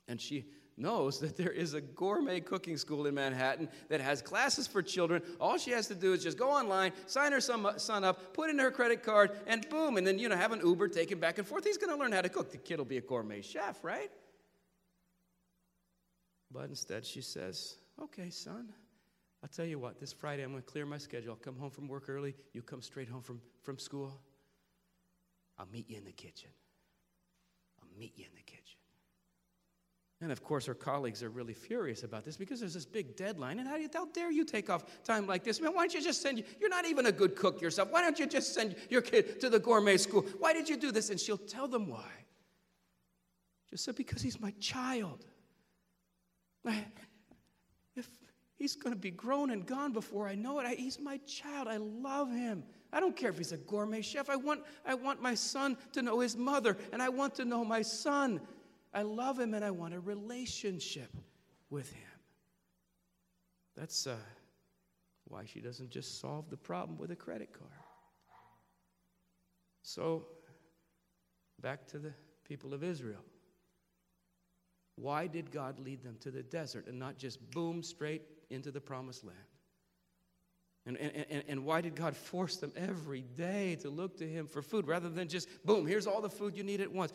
And 0.08 0.20
she 0.20 0.46
knows 0.78 1.20
that 1.20 1.38
there 1.38 1.52
is 1.52 1.74
a 1.74 1.82
gourmet 1.82 2.40
cooking 2.40 2.78
school 2.78 3.06
in 3.06 3.14
Manhattan 3.14 3.70
that 3.90 4.02
has 4.02 4.22
classes 4.22 4.66
for 4.66 4.82
children. 4.82 5.22
All 5.40 5.58
she 5.58 5.72
has 5.72 5.88
to 5.88 5.96
do 5.96 6.14
is 6.14 6.24
just 6.24 6.38
go 6.38 6.50
online, 6.50 6.94
sign 7.06 7.34
her 7.34 7.42
son 7.42 8.04
up, 8.04 8.34
put 8.34 8.50
in 8.50 8.58
her 8.58 8.72
credit 8.72 9.04
card, 9.04 9.32
and 9.46 9.68
boom, 9.70 9.98
and 9.98 10.08
then, 10.08 10.18
you 10.18 10.30
know, 10.30 10.38
have 10.38 10.54
an 10.54 10.62
Uber 10.66 10.88
taken 10.88 11.20
back 11.20 11.38
and 11.38 11.46
forth. 11.46 11.66
He's 11.66 11.78
going 11.78 11.94
to 11.94 12.00
learn 12.00 12.14
how 12.14 12.22
to 12.22 12.30
cook. 12.30 12.52
The 12.52 12.58
kid 12.58 12.78
will 12.78 12.86
be 12.86 12.98
a 12.98 13.02
gourmet 13.02 13.42
chef, 13.42 13.84
right? 13.84 14.10
But 16.54 16.70
instead, 16.70 17.06
she 17.06 17.22
says, 17.22 17.76
Okay, 18.02 18.30
son, 18.30 18.70
I'll 19.44 19.50
tell 19.50 19.66
you 19.66 19.80
what, 19.80 20.00
this 20.00 20.14
Friday 20.14 20.44
I'm 20.44 20.52
going 20.52 20.64
to 20.64 20.70
clear 20.70 20.86
my 20.86 20.98
schedule. 20.98 21.32
I'll 21.32 21.36
come 21.38 21.56
home 21.56 21.72
from 21.72 21.88
work 21.88 22.10
early. 22.10 22.36
You 22.54 22.62
come 22.62 22.82
straight 22.82 23.10
home 23.10 23.22
from, 23.22 23.42
from 23.62 23.80
school. 23.80 24.20
I'll 25.58 25.68
meet 25.72 25.90
you 25.90 25.98
in 25.98 26.06
the 26.06 26.12
kitchen. 26.12 26.50
I'll 27.82 28.00
meet 28.00 28.14
you 28.18 28.26
in 28.26 28.36
the 28.36 28.42
kitchen. 28.42 28.62
And 30.22 30.32
of 30.32 30.44
course, 30.44 30.68
her 30.68 30.76
colleagues 30.76 31.24
are 31.24 31.30
really 31.30 31.56
furious 31.56 32.04
about 32.04 32.24
this 32.24 32.38
because 32.38 32.60
there's 32.60 32.76
this 32.76 32.86
big 32.86 33.16
deadline. 33.16 33.58
And 33.58 33.68
how, 33.68 33.76
you, 33.76 33.90
how 33.92 34.06
dare 34.06 34.32
you 34.32 34.46
take 34.46 34.70
off 34.70 34.86
time 35.04 35.26
like 35.26 35.44
this? 35.44 35.60
Man, 35.60 35.74
why 35.74 35.82
don't 35.82 35.96
you 35.96 36.02
just 36.04 36.22
send 36.22 36.38
you? 36.38 36.44
You're 36.60 36.70
not 36.70 36.86
even 36.86 37.08
a 37.08 37.12
good 37.12 37.36
cook 37.36 37.60
yourself. 37.60 37.90
Why 37.92 38.04
don't 38.04 38.20
you 38.20 38.28
just 38.28 38.54
send 38.54 38.76
your 38.90 39.02
kid 39.02 39.42
to 39.42 39.50
the 39.50 39.58
gourmet 39.58 39.98
school? 39.98 40.24
Why 40.38 40.54
did 40.54 40.70
you 40.70 40.78
do 40.78 40.92
this? 40.92 41.10
And 41.10 41.20
she'll 41.20 41.38
tell 41.38 41.68
them 41.68 41.88
why. 41.88 42.10
Just 43.72 43.84
said, 43.86 43.96
because 43.96 44.22
he's 44.22 44.40
my 44.40 44.52
child. 44.60 45.26
If 46.66 48.08
he's 48.56 48.76
going 48.76 48.94
to 48.94 49.00
be 49.00 49.12
grown 49.12 49.52
and 49.52 49.66
gone 49.66 49.92
before 49.92 50.28
I 50.28 50.36
know 50.36 50.60
it, 50.60 50.66
I, 50.66 50.76
he's 50.76 51.00
my 51.00 51.18
child. 51.28 51.68
I 51.68 51.78
love 51.78 52.32
him. 52.32 52.64
I 52.94 53.00
don't 53.00 53.16
care 53.16 53.30
if 53.30 53.38
he's 53.38 53.52
a 53.52 53.58
gourmet 53.58 54.02
chef. 54.02 54.30
I 54.30 54.36
want, 54.36 54.62
I 54.86 54.94
want 54.96 55.22
my 55.22 55.34
son 55.34 55.78
to 55.94 56.02
know 56.02 56.20
his 56.20 56.38
mother, 56.38 56.78
and 56.92 57.02
I 57.02 57.10
want 57.10 57.36
to 57.36 57.46
know 57.46 57.64
my 57.64 57.82
son. 57.82 58.42
I 58.94 59.02
love 59.04 59.40
him, 59.40 59.54
and 59.54 59.64
I 59.64 59.72
want 59.72 59.94
a 59.94 60.00
relationship 60.00 61.10
with 61.70 61.92
him. 61.92 62.04
That's 63.76 64.06
uh, 64.06 64.16
why 65.26 65.46
she 65.46 65.62
doesn't 65.62 65.90
just 65.90 66.20
solve 66.20 66.50
the 66.50 66.58
problem 66.58 66.98
with 66.98 67.12
a 67.12 67.16
credit 67.16 67.54
card. 67.54 67.72
So, 69.84 70.28
back 71.62 71.88
to 71.88 72.00
the 72.00 72.14
people 72.44 72.74
of 72.74 72.84
Israel. 72.84 73.24
Why 75.02 75.26
did 75.26 75.52
God 75.52 75.80
lead 75.80 76.04
them 76.04 76.18
to 76.20 76.30
the 76.30 76.44
desert 76.44 76.86
and 76.86 77.00
not 77.00 77.18
just 77.18 77.40
boom 77.50 77.82
straight 77.82 78.22
into 78.52 78.70
the 78.70 78.80
promised 78.80 79.24
land? 79.24 79.38
And, 80.86 80.98
and, 80.98 81.44
and 81.48 81.66
why 81.66 81.82
did 81.82 81.96
God 81.96 82.16
force 82.16 82.58
them 82.58 82.72
every 82.76 83.22
day 83.22 83.78
to 83.82 83.90
look 83.90 84.18
to 84.18 84.28
Him 84.28 84.46
for 84.46 84.62
food 84.62 84.88
rather 84.88 85.10
than 85.10 85.28
just, 85.28 85.48
boom, 85.66 85.88
here's 85.88 86.06
all 86.06 86.22
the 86.22 86.30
food 86.30 86.56
you 86.56 86.64
need 86.64 86.82
at 86.82 86.92
once? 86.92 87.14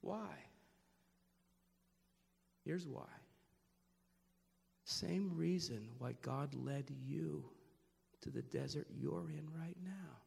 Why? 0.00 0.28
Here's 2.64 2.86
why. 2.86 3.08
Same 4.84 5.32
reason 5.34 5.86
why 5.98 6.14
God 6.22 6.54
led 6.54 6.90
you 7.06 7.44
to 8.22 8.30
the 8.30 8.42
desert 8.42 8.86
you're 8.90 9.30
in 9.30 9.46
right 9.58 9.76
now. 9.84 10.19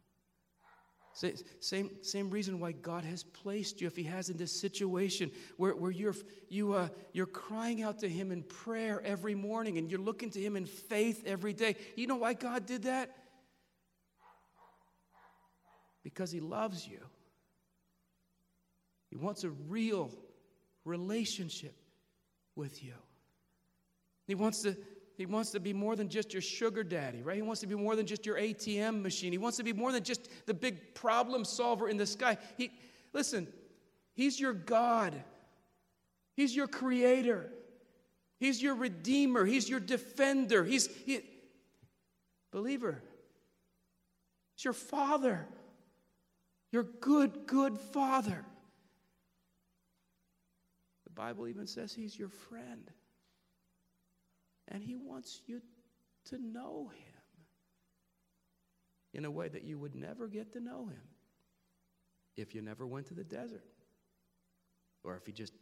Same, 1.14 1.92
same 2.02 2.30
reason 2.32 2.60
why 2.60 2.72
God 2.72 3.04
has 3.04 3.24
placed 3.24 3.80
you, 3.82 3.88
if 3.88 3.96
He 3.96 4.04
has 4.04 4.30
in 4.30 4.38
this 4.38 4.52
situation 4.52 5.32
where, 5.58 5.76
where 5.76 5.92
you're, 5.92 6.16
you, 6.50 6.74
uh, 6.74 6.90
you're 7.12 7.28
crying 7.28 7.84
out 7.84 8.00
to 8.00 8.10
Him 8.10 8.32
in 8.32 8.42
prayer 8.42 9.02
every 9.06 9.36
morning 9.36 9.78
and 9.78 9.92
you're 9.92 10.00
looking 10.00 10.32
to 10.32 10.42
Him 10.42 10.56
in 10.56 10.66
faith 10.66 11.24
every 11.26 11.54
day. 11.54 11.76
You 11.96 12.08
know 12.08 12.16
why 12.16 12.34
God 12.34 12.66
did 12.66 12.84
that? 12.84 13.16
Because 16.04 16.32
He 16.32 16.40
loves 16.40 16.88
you. 16.88 17.00
He 19.12 19.16
wants 19.16 19.44
a 19.44 19.52
real 19.52 20.10
relationship 20.84 21.76
with 22.56 22.84
you. 22.84 22.94
He 24.26 24.34
wants 24.34 24.64
to 24.64 24.76
he 25.16 25.26
wants 25.26 25.52
to 25.52 25.60
be 25.60 25.74
more 25.74 25.96
than 25.96 26.10
just 26.10 26.34
your 26.34 26.42
sugar 26.42 26.84
daddy, 26.84 27.22
right? 27.22 27.36
He 27.36 27.42
wants 27.42 27.62
to 27.62 27.68
be 27.68 27.76
more 27.76 27.96
than 27.96 28.08
just 28.08 28.26
your 28.26 28.38
ATM 28.38 29.02
machine. 29.02 29.32
He 29.32 29.38
wants 29.38 29.58
to 29.58 29.64
be 29.64 29.74
more 29.74 29.92
than 29.92 30.04
just 30.04 30.28
the 30.48 30.54
big 30.54 30.96
problem 30.96 31.46
solver 31.46 31.88
in 31.88 31.98
the 31.98 32.06
sky. 32.06 32.38
He, 32.58 32.72
listen, 33.14 33.48
He's 34.16 34.40
your 34.40 34.54
God, 34.54 35.14
He's 36.36 36.56
your 36.56 36.68
creator, 36.68 37.52
He's 38.40 38.62
your 38.62 38.74
redeemer, 38.76 39.46
He's 39.46 39.70
your 39.70 39.80
defender. 39.80 40.64
He's, 40.64 40.88
he, 41.06 41.22
believer, 42.52 43.00
He's 44.56 44.66
your 44.66 44.74
father, 44.74 45.48
your 46.72 46.84
good, 46.84 47.46
good 47.46 47.78
father. 47.78 48.44
The 51.04 51.12
Bible 51.12 51.48
even 51.48 51.68
says 51.68 51.94
He's 51.94 52.18
your 52.18 52.30
friend. 52.30 52.90
And 54.68 54.84
He 54.84 54.96
wants 54.96 55.42
you 55.46 55.62
to 56.26 56.38
know 56.38 56.92
Him 56.94 57.14
in 59.14 59.26
a 59.26 59.32
way 59.32 59.48
that 59.48 59.64
you 59.64 59.78
would 59.78 59.96
never 59.96 60.28
get 60.28 60.54
to 60.54 60.60
know 60.60 60.86
Him 60.86 61.02
if 62.36 62.56
you 62.56 62.62
never 62.62 62.88
went 62.88 63.08
to 63.08 63.14
the 63.14 63.24
desert 63.24 63.64
or 65.04 65.16
if 65.16 65.26
He 65.26 65.32
just 65.32 65.54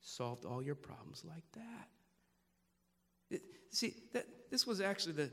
solved 0.00 0.44
all 0.44 0.62
your 0.62 0.74
problems 0.74 1.24
like 1.24 1.44
that. 1.52 1.88
It, 3.30 3.42
see, 3.70 3.94
that, 4.12 4.26
this 4.50 4.66
was 4.66 4.80
actually 4.80 5.14
the, 5.14 5.30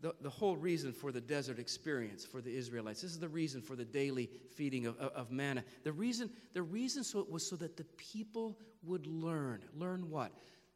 the, 0.00 0.14
the, 0.20 0.30
whole 0.30 0.56
reason 0.56 0.92
for 0.92 1.12
the 1.12 1.20
desert 1.20 1.58
experience 1.58 2.24
for 2.24 2.40
the 2.40 2.54
Israelites. 2.54 3.02
This 3.02 3.12
is 3.12 3.20
the 3.20 3.28
reason 3.28 3.62
for 3.62 3.76
the 3.76 3.84
daily 3.84 4.28
feeding 4.56 4.86
of, 4.86 4.98
of, 4.98 5.12
of 5.12 5.30
manna. 5.30 5.62
The 5.84 5.92
reason, 5.92 6.30
the 6.54 6.62
reason 6.62 7.04
so 7.04 7.20
it 7.20 7.30
was 7.30 7.48
so 7.48 7.56
that 7.56 7.76
the 7.76 7.84
people 7.84 8.58
would 8.82 9.06
learn. 9.06 9.62
Learn 9.74 10.10
what? 10.10 10.32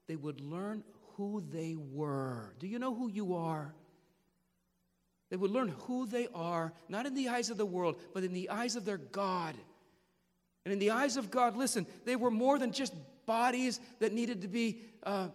They 0.07 0.16
would 0.16 0.40
learn 0.40 0.85
who 1.16 1.42
they 1.53 1.77
were. 1.77 2.55
Do 2.59 2.66
you 2.66 2.79
know 2.79 2.94
who 2.94 3.09
you 3.09 3.35
are? 3.35 3.74
They 5.31 5.37
would 5.37 5.50
learn 5.50 5.74
who 5.87 6.07
they 6.07 6.29
are, 6.35 6.72
not 6.88 7.07
in 7.07 7.14
the 7.14 7.29
eyes 7.29 7.50
of 7.50 7.57
the 7.57 7.66
world, 7.66 7.96
but 8.12 8.24
in 8.24 8.33
the 8.33 8.50
eyes 8.50 8.77
of 8.77 8.85
their 8.85 8.98
God. 8.98 9.55
And 10.64 10.72
in 10.72 10.79
the 10.79 10.90
eyes 10.90 11.16
of 11.16 11.31
God, 11.31 11.57
listen, 11.57 11.87
they 12.05 12.16
were 12.16 12.31
more 12.31 12.59
than 12.59 12.72
just 12.72 12.94
bodies 13.27 13.81
that 14.00 14.12
needed 14.12 14.42
to 14.42 14.48
be 14.48 14.81
uh, 15.03 15.29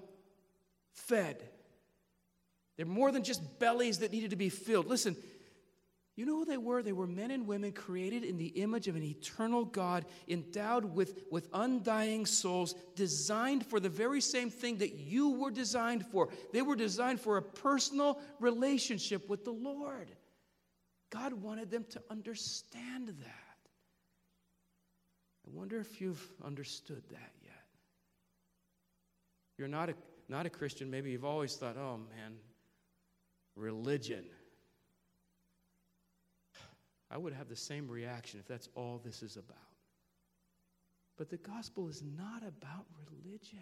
fed. 0.94 1.44
They're 2.78 2.86
more 2.86 3.12
than 3.12 3.24
just 3.24 3.60
bellies 3.60 4.00
that 4.00 4.12
needed 4.12 4.30
to 4.30 4.36
be 4.38 4.50
filled. 4.50 4.88
Listen, 4.88 5.16
you 6.20 6.26
know 6.26 6.36
who 6.36 6.46
they 6.46 6.58
were? 6.58 6.84
They 6.84 6.92
were 6.92 7.08
men 7.08 7.32
and 7.32 7.48
women 7.48 7.72
created 7.72 8.26
in 8.26 8.38
the 8.38 8.48
image 8.48 8.90
of 8.90 8.98
an 8.98 9.04
eternal 9.04 9.64
God, 9.64 10.06
endowed 10.28 10.84
with, 10.84 11.24
with 11.32 11.48
undying 11.54 12.26
souls, 12.26 12.76
designed 12.94 13.66
for 13.66 13.80
the 13.80 13.88
very 13.88 14.20
same 14.20 14.50
thing 14.50 14.80
that 14.80 14.96
you 14.96 15.30
were 15.30 15.50
designed 15.50 16.06
for. 16.06 16.28
They 16.52 16.62
were 16.62 16.76
designed 16.76 17.22
for 17.22 17.38
a 17.38 17.42
personal 17.42 18.20
relationship 18.42 19.30
with 19.30 19.46
the 19.46 19.54
Lord. 19.54 20.12
God 21.10 21.32
wanted 21.32 21.72
them 21.72 21.86
to 21.92 22.02
understand 22.10 23.08
that. 23.08 23.58
I 25.48 25.58
wonder 25.58 25.80
if 25.80 26.02
you've 26.02 26.22
understood 26.44 27.02
that 27.12 27.32
yet. 27.42 27.66
You're 29.58 29.70
not 29.70 29.90
a, 29.90 29.94
not 30.28 30.46
a 30.46 30.50
Christian, 30.50 30.92
maybe 30.92 31.12
you've 31.12 31.24
always 31.24 31.56
thought, 31.56 31.78
oh 31.78 31.98
man, 32.14 32.34
religion 33.56 34.26
I 37.12 37.18
would 37.18 37.34
have 37.34 37.50
the 37.50 37.56
same 37.56 37.88
reaction 37.88 38.40
if 38.40 38.48
that's 38.48 38.70
all 38.76 39.02
this 39.04 39.24
is 39.24 39.36
about. 39.36 39.58
But 41.18 41.30
the 41.30 41.38
gospel 41.38 41.90
is 41.90 42.02
not 42.02 42.44
about 42.44 42.86
religion. 43.12 43.60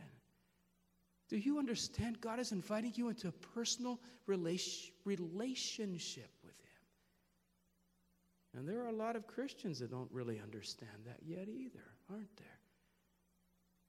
Do 1.30 1.38
you 1.38 1.60
understand? 1.60 2.22
God 2.22 2.40
is 2.40 2.52
inviting 2.52 2.94
you 2.96 3.10
into 3.10 3.28
a 3.28 3.32
personal 3.32 4.00
relation, 4.28 4.94
relationship 5.06 6.30
with 6.44 6.56
Him. 8.54 8.60
And 8.60 8.68
there 8.68 8.82
are 8.84 8.88
a 8.88 8.94
lot 8.94 9.16
of 9.16 9.28
Christians 9.28 9.80
that 9.80 9.92
don't 9.92 10.12
really 10.12 10.40
understand 10.40 11.06
that 11.06 11.18
yet 11.26 11.48
either, 11.50 11.84
aren't 12.10 12.36
there? 12.38 12.48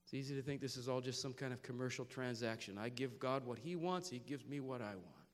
It's 0.05 0.15
easy 0.15 0.35
to 0.37 0.43
think 0.43 0.61
this 0.61 0.77
is 0.77 0.89
all 0.89 1.01
just 1.01 1.21
some 1.21 1.35
kind 1.35 1.53
of 1.53 1.63
commercial 1.63 2.07
transaction. 2.07 2.79
I 2.79 2.89
give 2.89 3.19
God 3.19 3.45
what 3.45 3.59
He 3.59 3.77
wants, 3.77 4.09
He 4.09 4.19
gives 4.19 4.47
me 4.47 4.61
what 4.61 4.81
I 4.81 4.95
want. 4.95 5.29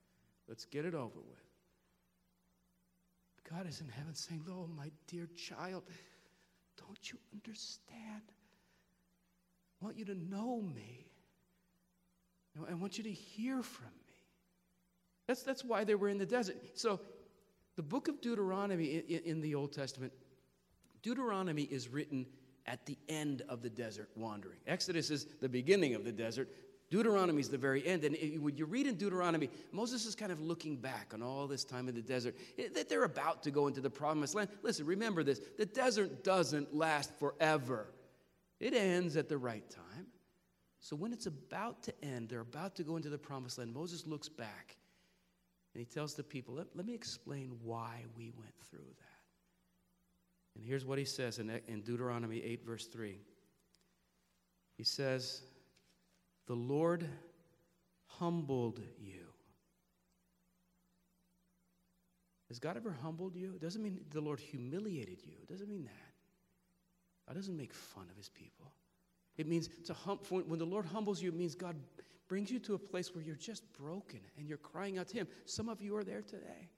Let's 0.48 0.64
get 0.64 0.84
it 0.84 0.94
over 0.94 1.20
with. 1.20 1.43
God 3.50 3.68
is 3.68 3.80
in 3.80 3.88
heaven 3.88 4.14
saying, 4.14 4.44
Oh, 4.48 4.68
my 4.76 4.90
dear 5.06 5.28
child, 5.36 5.84
don't 6.76 7.12
you 7.12 7.18
understand? 7.32 8.22
I 9.80 9.84
want 9.84 9.98
you 9.98 10.04
to 10.06 10.14
know 10.14 10.62
me. 10.74 11.06
I 12.70 12.74
want 12.74 12.98
you 12.98 13.04
to 13.04 13.10
hear 13.10 13.62
from 13.62 13.86
me. 14.08 14.14
That's, 15.26 15.42
that's 15.42 15.64
why 15.64 15.84
they 15.84 15.94
were 15.94 16.08
in 16.08 16.18
the 16.18 16.26
desert. 16.26 16.56
So, 16.74 17.00
the 17.76 17.82
book 17.82 18.06
of 18.06 18.20
Deuteronomy 18.20 19.02
in, 19.08 19.20
in 19.24 19.40
the 19.40 19.54
Old 19.54 19.72
Testament, 19.72 20.12
Deuteronomy 21.02 21.62
is 21.64 21.88
written 21.88 22.26
at 22.66 22.86
the 22.86 22.96
end 23.08 23.42
of 23.48 23.62
the 23.62 23.70
desert 23.70 24.08
wandering. 24.14 24.58
Exodus 24.66 25.10
is 25.10 25.26
the 25.40 25.48
beginning 25.48 25.94
of 25.94 26.04
the 26.04 26.12
desert. 26.12 26.48
Deuteronomy 26.90 27.40
is 27.40 27.48
the 27.48 27.58
very 27.58 27.86
end. 27.86 28.04
And 28.04 28.42
when 28.42 28.56
you 28.56 28.66
read 28.66 28.86
in 28.86 28.96
Deuteronomy, 28.96 29.50
Moses 29.72 30.06
is 30.06 30.14
kind 30.14 30.30
of 30.30 30.40
looking 30.40 30.76
back 30.76 31.12
on 31.14 31.22
all 31.22 31.46
this 31.46 31.64
time 31.64 31.88
in 31.88 31.94
the 31.94 32.02
desert, 32.02 32.36
eh, 32.58 32.68
that 32.74 32.88
they're 32.88 33.04
about 33.04 33.42
to 33.44 33.50
go 33.50 33.66
into 33.66 33.80
the 33.80 33.90
promised 33.90 34.34
land. 34.34 34.48
Listen, 34.62 34.86
remember 34.86 35.22
this 35.22 35.40
the 35.58 35.66
desert 35.66 36.22
doesn't 36.24 36.74
last 36.74 37.12
forever, 37.18 37.88
it 38.60 38.74
ends 38.74 39.16
at 39.16 39.28
the 39.28 39.38
right 39.38 39.68
time. 39.70 40.06
So 40.78 40.94
when 40.94 41.14
it's 41.14 41.26
about 41.26 41.82
to 41.84 42.04
end, 42.04 42.28
they're 42.28 42.40
about 42.40 42.76
to 42.76 42.82
go 42.82 42.96
into 42.96 43.08
the 43.08 43.16
promised 43.16 43.56
land, 43.56 43.72
Moses 43.72 44.06
looks 44.06 44.28
back 44.28 44.76
and 45.72 45.80
he 45.80 45.86
tells 45.86 46.14
the 46.14 46.22
people, 46.22 46.54
let, 46.54 46.66
let 46.74 46.86
me 46.86 46.94
explain 46.94 47.56
why 47.62 48.04
we 48.16 48.30
went 48.38 48.54
through 48.70 48.80
that. 48.80 49.14
And 50.54 50.64
here's 50.64 50.84
what 50.84 50.98
he 50.98 51.04
says 51.04 51.38
in, 51.38 51.50
in 51.66 51.80
Deuteronomy 51.80 52.42
8, 52.42 52.64
verse 52.64 52.86
3. 52.86 53.18
He 54.76 54.84
says, 54.84 55.42
the 56.46 56.54
Lord 56.54 57.08
humbled 58.06 58.80
you. 58.98 59.24
Has 62.48 62.58
God 62.58 62.76
ever 62.76 62.94
humbled 63.02 63.34
you? 63.34 63.54
It 63.54 63.60
doesn't 63.60 63.82
mean 63.82 64.00
the 64.10 64.20
Lord 64.20 64.38
humiliated 64.38 65.22
you. 65.24 65.32
It 65.42 65.48
doesn't 65.48 65.68
mean 65.68 65.84
that. 65.84 65.90
God 67.26 67.34
doesn't 67.34 67.56
make 67.56 67.72
fun 67.72 68.06
of 68.10 68.16
his 68.16 68.28
people. 68.28 68.72
It 69.36 69.48
means 69.48 69.68
to 69.86 69.94
hum- 69.94 70.18
when 70.28 70.58
the 70.58 70.64
Lord 70.64 70.86
humbles 70.86 71.22
you, 71.22 71.30
it 71.30 71.34
means 71.34 71.54
God 71.54 71.74
brings 72.28 72.50
you 72.50 72.58
to 72.60 72.74
a 72.74 72.78
place 72.78 73.14
where 73.14 73.24
you're 73.24 73.34
just 73.34 73.64
broken 73.72 74.20
and 74.38 74.48
you're 74.48 74.58
crying 74.58 74.98
out 74.98 75.08
to 75.08 75.16
him. 75.16 75.26
Some 75.46 75.68
of 75.68 75.80
you 75.80 75.96
are 75.96 76.04
there 76.04 76.22
today. 76.22 76.68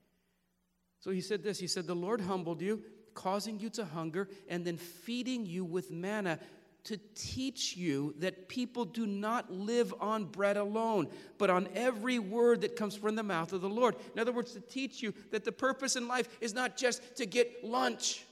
So 1.00 1.10
he 1.10 1.20
said 1.20 1.42
this 1.42 1.58
He 1.58 1.66
said, 1.66 1.86
The 1.86 1.94
Lord 1.94 2.20
humbled 2.20 2.62
you, 2.62 2.82
causing 3.14 3.58
you 3.60 3.68
to 3.70 3.84
hunger, 3.84 4.28
and 4.48 4.64
then 4.64 4.76
feeding 4.76 5.44
you 5.44 5.64
with 5.64 5.90
manna 5.90 6.38
to 6.86 6.98
teach 7.16 7.76
you 7.76 8.14
that 8.18 8.48
people 8.48 8.84
do 8.84 9.06
not 9.06 9.50
live 9.52 9.92
on 10.00 10.24
bread 10.24 10.56
alone, 10.56 11.08
but 11.36 11.50
on 11.50 11.68
every 11.74 12.20
word 12.20 12.60
that 12.60 12.76
comes 12.76 12.94
from 12.94 13.16
the 13.16 13.22
mouth 13.24 13.52
of 13.52 13.60
the 13.60 13.68
Lord. 13.68 13.96
In 14.14 14.20
other 14.20 14.32
words, 14.32 14.52
to 14.52 14.60
teach 14.60 15.02
you 15.02 15.12
that 15.32 15.44
the 15.44 15.50
purpose 15.50 15.96
in 15.96 16.06
life 16.06 16.28
is 16.40 16.54
not 16.54 16.76
just 16.76 17.16
to 17.16 17.26
get 17.26 17.64
lunch 17.64 18.24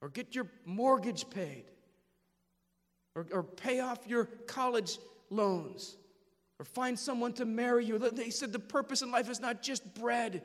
or 0.00 0.08
get 0.08 0.34
your 0.34 0.46
mortgage 0.64 1.28
paid 1.28 1.64
or, 3.14 3.26
or 3.30 3.42
pay 3.42 3.80
off 3.80 3.98
your 4.06 4.24
college 4.24 4.98
loans 5.28 5.96
or 6.58 6.64
find 6.64 6.98
someone 6.98 7.34
to 7.34 7.44
marry 7.44 7.84
you. 7.84 7.98
They 7.98 8.30
said 8.30 8.52
the 8.52 8.58
purpose 8.58 9.02
in 9.02 9.10
life 9.10 9.28
is 9.28 9.40
not 9.40 9.62
just 9.62 9.94
bread, 9.94 10.42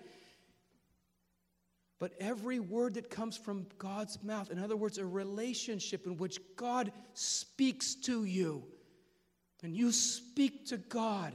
but 2.00 2.14
every 2.20 2.60
word 2.60 2.94
that 2.94 3.10
comes 3.10 3.38
from 3.38 3.66
God's 3.78 4.22
mouth, 4.24 4.52
in 4.52 4.60
other 4.60 4.78
words, 4.78 4.98
a 4.98 5.06
relationship 5.06 6.06
in 6.06 6.18
which 6.18 6.40
God 6.56 6.92
speaks 7.14 7.96
to 8.04 8.24
you, 8.24 8.64
and 9.64 9.76
you 9.76 9.92
speak 9.92 10.68
to 10.68 10.78
God, 10.78 11.34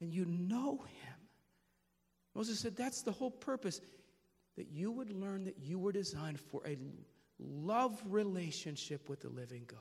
and 0.00 0.12
you 0.12 0.24
know 0.26 0.76
Him. 0.76 1.14
Moses 2.34 2.60
said 2.60 2.76
that's 2.76 3.02
the 3.02 3.10
whole 3.10 3.32
purpose 3.32 3.80
that 4.56 4.68
you 4.68 4.92
would 4.92 5.12
learn 5.12 5.44
that 5.44 5.58
you 5.58 5.78
were 5.78 5.92
designed 5.92 6.38
for 6.38 6.62
a 6.66 6.76
love 7.40 8.00
relationship 8.06 9.08
with 9.08 9.20
the 9.20 9.28
living 9.28 9.64
God. 9.66 9.80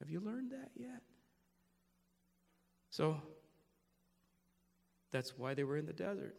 Have 0.00 0.10
you 0.10 0.20
learned 0.20 0.52
that 0.52 0.70
yet? 0.74 1.02
So 2.90 3.20
that's 5.12 5.38
why 5.38 5.54
they 5.54 5.64
were 5.64 5.76
in 5.76 5.86
the 5.86 5.92
desert. 5.92 6.36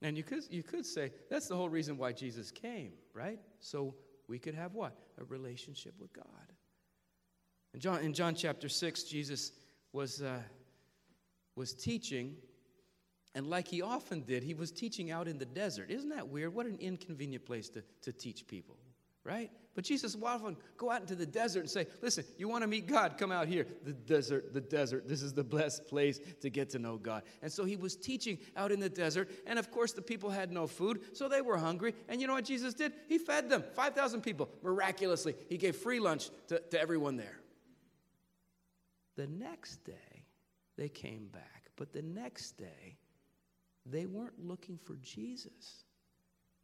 And 0.00 0.16
you 0.16 0.22
could, 0.22 0.44
you 0.50 0.62
could 0.62 0.86
say 0.86 1.10
that's 1.28 1.48
the 1.48 1.56
whole 1.56 1.68
reason 1.68 1.96
why 1.96 2.12
Jesus 2.12 2.50
came, 2.50 2.92
right? 3.14 3.40
So 3.60 3.94
we 4.28 4.38
could 4.38 4.54
have 4.54 4.74
what? 4.74 4.96
A 5.20 5.24
relationship 5.24 5.94
with 5.98 6.12
God. 6.12 6.24
In 7.74 7.80
John, 7.80 8.00
in 8.00 8.14
John 8.14 8.34
chapter 8.34 8.68
6, 8.68 9.04
Jesus 9.04 9.52
was, 9.92 10.22
uh, 10.22 10.40
was 11.56 11.74
teaching, 11.74 12.36
and 13.34 13.46
like 13.46 13.68
he 13.68 13.82
often 13.82 14.22
did, 14.22 14.42
he 14.42 14.54
was 14.54 14.70
teaching 14.70 15.10
out 15.10 15.28
in 15.28 15.38
the 15.38 15.44
desert. 15.44 15.90
Isn't 15.90 16.10
that 16.10 16.28
weird? 16.28 16.54
What 16.54 16.66
an 16.66 16.78
inconvenient 16.80 17.44
place 17.44 17.68
to, 17.70 17.82
to 18.02 18.12
teach 18.12 18.46
people, 18.46 18.76
right? 19.28 19.50
But 19.74 19.84
Jesus 19.84 20.16
would 20.16 20.26
often 20.26 20.56
go 20.78 20.90
out 20.90 21.02
into 21.02 21.14
the 21.14 21.26
desert 21.26 21.60
and 21.60 21.70
say, 21.70 21.86
Listen, 22.00 22.24
you 22.38 22.48
want 22.48 22.62
to 22.62 22.66
meet 22.66 22.86
God? 22.86 23.18
Come 23.18 23.30
out 23.30 23.46
here. 23.46 23.66
The 23.84 23.92
desert, 23.92 24.54
the 24.54 24.60
desert. 24.60 25.06
This 25.06 25.22
is 25.22 25.34
the 25.34 25.44
best 25.44 25.86
place 25.86 26.18
to 26.40 26.48
get 26.48 26.70
to 26.70 26.78
know 26.78 26.96
God. 26.96 27.22
And 27.42 27.52
so 27.52 27.64
he 27.64 27.76
was 27.76 27.94
teaching 27.94 28.38
out 28.56 28.72
in 28.72 28.80
the 28.80 28.88
desert. 28.88 29.30
And 29.46 29.58
of 29.58 29.70
course, 29.70 29.92
the 29.92 30.02
people 30.02 30.30
had 30.30 30.50
no 30.50 30.66
food, 30.66 31.02
so 31.12 31.28
they 31.28 31.42
were 31.42 31.58
hungry. 31.58 31.94
And 32.08 32.20
you 32.20 32.26
know 32.26 32.32
what 32.32 32.46
Jesus 32.46 32.74
did? 32.74 32.92
He 33.06 33.18
fed 33.18 33.50
them 33.50 33.62
5,000 33.76 34.22
people 34.22 34.48
miraculously. 34.62 35.34
He 35.48 35.58
gave 35.58 35.76
free 35.76 36.00
lunch 36.00 36.30
to, 36.48 36.58
to 36.58 36.80
everyone 36.80 37.16
there. 37.16 37.38
The 39.16 39.26
next 39.26 39.84
day, 39.84 40.24
they 40.76 40.88
came 40.88 41.28
back. 41.28 41.70
But 41.76 41.92
the 41.92 42.02
next 42.02 42.52
day, 42.52 42.96
they 43.84 44.06
weren't 44.06 44.44
looking 44.44 44.78
for 44.78 44.96
Jesus. 44.96 45.84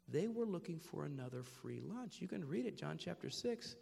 They 0.09 0.29
were 0.29 0.45
looking 0.45 0.79
for 0.79 1.05
another 1.05 1.43
free 1.43 1.81
lunch. 1.81 2.21
You 2.21 2.29
can 2.29 2.47
read 2.47 2.67
it, 2.67 2.77
John 2.77 2.99
chapter 2.99 3.31
6. 3.31 3.77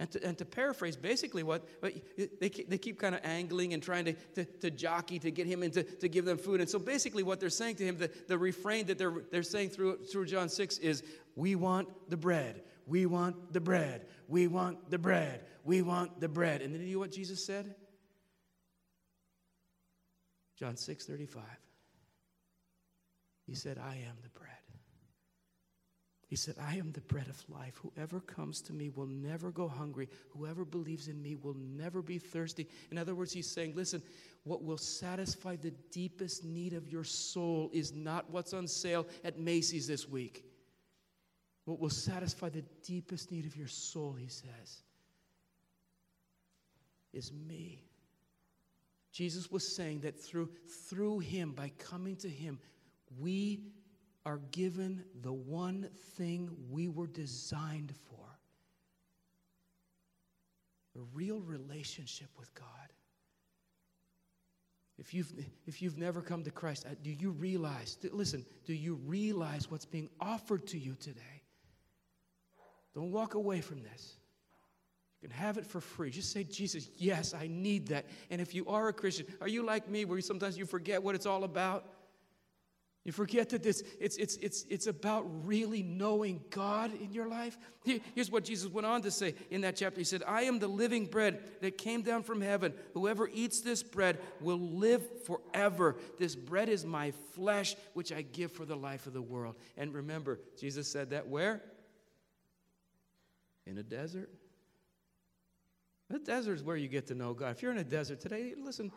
And 0.00 0.10
to, 0.12 0.24
and 0.24 0.38
to 0.38 0.44
paraphrase, 0.44 0.96
basically, 0.96 1.42
what, 1.42 1.66
they, 1.82 2.50
they 2.50 2.78
keep 2.78 3.00
kind 3.00 3.16
of 3.16 3.20
angling 3.24 3.74
and 3.74 3.82
trying 3.82 4.04
to, 4.04 4.12
to, 4.12 4.44
to, 4.44 4.70
jockey 4.70 5.18
to 5.18 5.32
get 5.32 5.46
him 5.46 5.64
into 5.64 5.82
to 5.82 6.08
give 6.08 6.24
them 6.24 6.38
food. 6.38 6.60
And 6.60 6.70
so 6.70 6.78
basically, 6.78 7.24
what 7.24 7.40
they're 7.40 7.50
saying 7.50 7.76
to 7.76 7.84
him, 7.84 7.98
the, 7.98 8.10
the 8.28 8.38
refrain 8.38 8.86
that 8.86 8.98
they're, 8.98 9.24
they're 9.32 9.42
saying 9.42 9.70
through, 9.70 10.04
through 10.04 10.26
John 10.26 10.48
6 10.48 10.78
is, 10.78 11.02
We 11.34 11.56
want 11.56 11.88
the 12.08 12.16
bread. 12.16 12.62
We 12.86 13.06
want 13.06 13.52
the 13.52 13.60
bread. 13.60 14.06
We 14.28 14.46
want 14.46 14.88
the 14.88 14.98
bread. 14.98 15.44
We 15.64 15.82
want 15.82 16.20
the 16.20 16.28
bread. 16.28 16.62
And 16.62 16.72
then 16.72 16.80
you 16.82 16.94
know 16.94 17.00
what 17.00 17.12
Jesus 17.12 17.44
said? 17.44 17.74
John 20.58 20.76
6 20.76 21.06
35. 21.06 21.42
He 23.46 23.54
said, 23.54 23.78
I 23.78 23.94
am 23.94 24.16
the 24.22 24.28
bread. 24.30 24.48
He 26.28 26.36
said, 26.36 26.56
I 26.60 26.76
am 26.76 26.92
the 26.92 27.00
bread 27.00 27.26
of 27.28 27.42
life. 27.48 27.80
Whoever 27.82 28.20
comes 28.20 28.60
to 28.62 28.74
me 28.74 28.90
will 28.90 29.06
never 29.06 29.50
go 29.50 29.66
hungry. 29.66 30.10
Whoever 30.36 30.66
believes 30.66 31.08
in 31.08 31.22
me 31.22 31.36
will 31.36 31.54
never 31.54 32.02
be 32.02 32.18
thirsty. 32.18 32.68
In 32.90 32.98
other 32.98 33.14
words, 33.14 33.32
he's 33.32 33.50
saying, 33.50 33.72
listen, 33.74 34.02
what 34.44 34.62
will 34.62 34.76
satisfy 34.76 35.56
the 35.56 35.72
deepest 35.90 36.44
need 36.44 36.74
of 36.74 36.92
your 36.92 37.02
soul 37.02 37.70
is 37.72 37.94
not 37.94 38.30
what's 38.30 38.52
on 38.52 38.68
sale 38.68 39.06
at 39.24 39.38
Macy's 39.38 39.86
this 39.86 40.06
week. 40.06 40.44
What 41.64 41.80
will 41.80 41.88
satisfy 41.88 42.50
the 42.50 42.64
deepest 42.82 43.32
need 43.32 43.46
of 43.46 43.56
your 43.56 43.68
soul, 43.68 44.12
he 44.12 44.28
says, 44.28 44.82
is 47.14 47.32
me. 47.32 47.84
Jesus 49.12 49.50
was 49.50 49.66
saying 49.66 50.00
that 50.00 50.20
through, 50.20 50.50
through 50.88 51.20
him, 51.20 51.52
by 51.52 51.72
coming 51.78 52.16
to 52.16 52.28
him, 52.28 52.58
we 53.18 53.60
are 54.28 54.40
given 54.50 55.02
the 55.22 55.32
one 55.32 55.88
thing 56.16 56.50
we 56.70 56.86
were 56.86 57.06
designed 57.06 57.90
for 58.10 58.26
a 60.94 61.00
real 61.14 61.40
relationship 61.40 62.28
with 62.38 62.54
God. 62.54 62.66
If 64.98 65.14
you've, 65.14 65.32
if 65.66 65.80
you've 65.80 65.96
never 65.96 66.20
come 66.20 66.44
to 66.44 66.50
Christ, 66.50 66.84
uh, 66.84 66.94
do 67.02 67.10
you 67.10 67.30
realize, 67.30 67.96
listen, 68.12 68.44
do 68.66 68.74
you 68.74 68.96
realize 69.06 69.70
what's 69.70 69.86
being 69.86 70.10
offered 70.20 70.66
to 70.66 70.78
you 70.78 70.94
today? 71.00 71.42
Don't 72.94 73.10
walk 73.10 73.32
away 73.32 73.62
from 73.62 73.82
this. 73.82 74.16
You 75.22 75.28
can 75.28 75.38
have 75.38 75.56
it 75.56 75.64
for 75.64 75.80
free. 75.80 76.10
Just 76.10 76.32
say, 76.32 76.44
Jesus, 76.44 76.90
yes, 76.98 77.32
I 77.32 77.46
need 77.46 77.86
that. 77.88 78.04
And 78.28 78.42
if 78.42 78.54
you 78.54 78.66
are 78.66 78.88
a 78.88 78.92
Christian, 78.92 79.24
are 79.40 79.48
you 79.48 79.64
like 79.64 79.88
me 79.88 80.04
where 80.04 80.20
sometimes 80.20 80.58
you 80.58 80.66
forget 80.66 81.02
what 81.02 81.14
it's 81.14 81.26
all 81.26 81.44
about? 81.44 81.94
You 83.08 83.12
forget 83.12 83.48
that 83.48 83.62
this, 83.62 83.82
it's, 83.98 84.18
it's, 84.18 84.36
it's, 84.36 84.66
it's 84.68 84.86
about 84.86 85.24
really 85.46 85.82
knowing 85.82 86.42
God 86.50 86.92
in 87.00 87.14
your 87.14 87.26
life. 87.26 87.56
Here's 87.82 88.30
what 88.30 88.44
Jesus 88.44 88.70
went 88.70 88.86
on 88.86 89.00
to 89.00 89.10
say 89.10 89.34
in 89.50 89.62
that 89.62 89.76
chapter. 89.76 89.98
He 89.98 90.04
said, 90.04 90.22
I 90.26 90.42
am 90.42 90.58
the 90.58 90.68
living 90.68 91.06
bread 91.06 91.40
that 91.62 91.78
came 91.78 92.02
down 92.02 92.22
from 92.22 92.42
heaven. 92.42 92.74
Whoever 92.92 93.26
eats 93.32 93.60
this 93.62 93.82
bread 93.82 94.18
will 94.42 94.60
live 94.60 95.24
forever. 95.24 95.96
This 96.18 96.36
bread 96.36 96.68
is 96.68 96.84
my 96.84 97.12
flesh, 97.32 97.76
which 97.94 98.12
I 98.12 98.20
give 98.20 98.52
for 98.52 98.66
the 98.66 98.76
life 98.76 99.06
of 99.06 99.14
the 99.14 99.22
world. 99.22 99.54
And 99.78 99.94
remember, 99.94 100.38
Jesus 100.60 100.86
said 100.86 101.08
that 101.08 101.28
where? 101.28 101.62
In 103.66 103.78
a 103.78 103.82
desert. 103.82 104.28
The 106.10 106.18
desert 106.18 106.56
is 106.56 106.62
where 106.62 106.76
you 106.76 106.88
get 106.88 107.06
to 107.06 107.14
know 107.14 107.32
God. 107.32 107.52
If 107.52 107.62
you're 107.62 107.72
in 107.72 107.78
a 107.78 107.84
desert 107.84 108.20
today, 108.20 108.52
listen, 108.62 108.92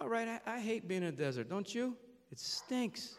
all 0.00 0.08
right, 0.08 0.26
I, 0.44 0.56
I 0.56 0.58
hate 0.58 0.88
being 0.88 1.04
in 1.04 1.10
a 1.10 1.12
desert, 1.12 1.48
don't 1.48 1.72
you? 1.72 1.96
It 2.32 2.40
stinks. 2.40 3.18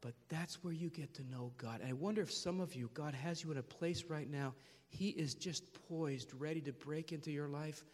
But 0.00 0.14
that's 0.28 0.64
where 0.64 0.72
you 0.72 0.88
get 0.88 1.12
to 1.14 1.30
know 1.30 1.52
God. 1.58 1.80
And 1.80 1.90
I 1.90 1.92
wonder 1.92 2.22
if 2.22 2.32
some 2.32 2.60
of 2.60 2.74
you, 2.74 2.90
God 2.94 3.14
has 3.14 3.44
you 3.44 3.50
in 3.50 3.58
a 3.58 3.62
place 3.62 4.04
right 4.08 4.30
now, 4.30 4.54
He 4.88 5.10
is 5.10 5.34
just 5.34 5.62
poised, 5.88 6.32
ready 6.38 6.60
to 6.62 6.72
break 6.72 7.12
into 7.12 7.30
your 7.30 7.48
life 7.48 7.84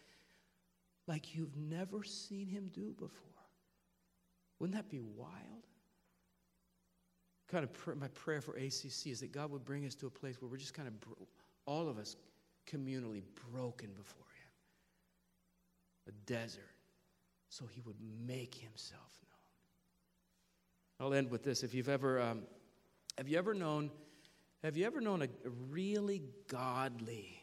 like 1.09 1.35
you've 1.35 1.57
never 1.57 2.05
seen 2.05 2.49
Him 2.49 2.71
do 2.73 2.95
before. 2.99 3.11
Wouldn't 4.59 4.77
that 4.77 4.89
be 4.89 5.01
wild? 5.01 5.67
Kind 7.49 7.65
of 7.65 7.73
pr- 7.73 7.95
my 7.95 8.09
prayer 8.09 8.41
for 8.41 8.55
ACC 8.55 9.07
is 9.07 9.21
that 9.21 9.33
God 9.33 9.51
would 9.51 9.65
bring 9.65 9.85
us 9.85 9.95
to 9.97 10.07
a 10.07 10.11
place 10.11 10.41
where 10.41 10.51
we're 10.51 10.57
just 10.57 10.75
kind 10.75 10.89
of, 10.89 10.99
bro- 11.01 11.29
all 11.67 11.89
of 11.89 11.99
us, 11.99 12.17
communally 12.71 13.23
broken 13.53 13.91
before 13.91 14.27
Him. 16.07 16.15
A 16.15 16.31
desert, 16.31 16.63
so 17.49 17.67
He 17.67 17.81
would 17.83 17.97
make 18.27 18.55
Himself 18.55 19.17
I'll 20.99 21.13
end 21.13 21.31
with 21.31 21.45
this. 21.45 21.63
If 21.63 21.75
you've 21.75 21.89
ever, 21.89 22.21
um, 22.21 22.43
have 23.19 23.29
you 23.29 23.37
ever 23.39 23.55
known, 23.55 23.91
have 24.63 24.77
you 24.77 24.87
ever 24.87 25.01
known 25.01 25.23
a, 25.23 25.29
really 25.71 26.23
godly 26.49 27.43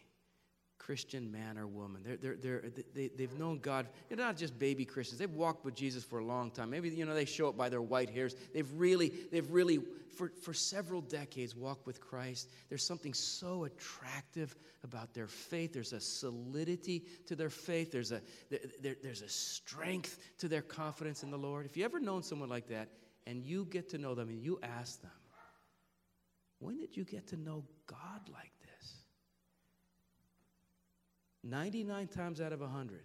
Christian 0.79 1.31
man 1.31 1.57
or 1.59 1.67
woman? 1.67 2.01
They're, 2.03 2.17
they're, 2.17 2.35
they're, 2.35 2.63
they, 2.95 3.09
they've 3.15 3.37
known 3.37 3.59
God. 3.59 3.87
They're 4.09 4.17
not 4.17 4.37
just 4.37 4.57
baby 4.57 4.85
Christians. 4.85 5.19
They've 5.19 5.29
walked 5.29 5.65
with 5.65 5.75
Jesus 5.75 6.03
for 6.03 6.19
a 6.19 6.25
long 6.25 6.49
time. 6.49 6.71
Maybe, 6.71 6.89
you 6.89 7.05
know, 7.05 7.13
they 7.13 7.25
show 7.25 7.47
up 7.47 7.55
by 7.55 7.69
their 7.69 7.81
white 7.81 8.09
hairs. 8.09 8.35
They've 8.53 8.71
really, 8.73 9.13
they've 9.31 9.49
really, 9.51 9.79
for, 10.17 10.31
for 10.41 10.53
several 10.55 11.01
decades, 11.01 11.55
walked 11.55 11.85
with 11.85 12.01
Christ. 12.01 12.49
There's 12.69 12.83
something 12.83 13.13
so 13.13 13.65
attractive 13.65 14.55
about 14.83 15.13
their 15.13 15.27
faith. 15.27 15.73
There's 15.73 15.93
a 15.93 16.01
solidity 16.01 17.03
to 17.27 17.35
their 17.35 17.51
faith. 17.51 17.91
There's 17.91 18.11
a, 18.11 18.21
there, 18.81 18.95
there's 19.03 19.21
a 19.21 19.29
strength 19.29 20.17
to 20.39 20.47
their 20.47 20.63
confidence 20.63 21.21
in 21.21 21.29
the 21.29 21.37
Lord. 21.37 21.67
If 21.67 21.77
you 21.77 21.85
ever 21.85 21.99
known 21.99 22.23
someone 22.23 22.49
like 22.49 22.67
that, 22.69 22.89
and 23.25 23.43
you 23.43 23.65
get 23.65 23.89
to 23.89 23.97
know 23.97 24.15
them 24.15 24.29
and 24.29 24.41
you 24.41 24.59
ask 24.63 25.01
them, 25.01 25.11
when 26.59 26.77
did 26.77 26.95
you 26.95 27.03
get 27.03 27.27
to 27.27 27.37
know 27.37 27.65
God 27.87 28.21
like 28.31 28.51
this? 28.61 28.93
99 31.43 32.07
times 32.07 32.39
out 32.39 32.53
of 32.53 32.61
100, 32.61 33.01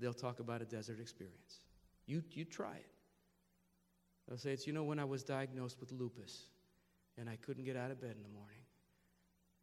they'll 0.00 0.12
talk 0.12 0.40
about 0.40 0.60
a 0.60 0.64
desert 0.64 0.98
experience. 1.00 1.60
You, 2.06 2.24
you 2.32 2.44
try 2.44 2.74
it. 2.74 2.90
They'll 4.26 4.38
say, 4.38 4.50
It's, 4.50 4.66
you 4.66 4.72
know, 4.72 4.82
when 4.82 4.98
I 4.98 5.04
was 5.04 5.22
diagnosed 5.22 5.78
with 5.78 5.92
lupus 5.92 6.46
and 7.16 7.30
I 7.30 7.36
couldn't 7.36 7.64
get 7.64 7.76
out 7.76 7.92
of 7.92 8.00
bed 8.00 8.14
in 8.16 8.22
the 8.22 8.28
morning. 8.28 8.58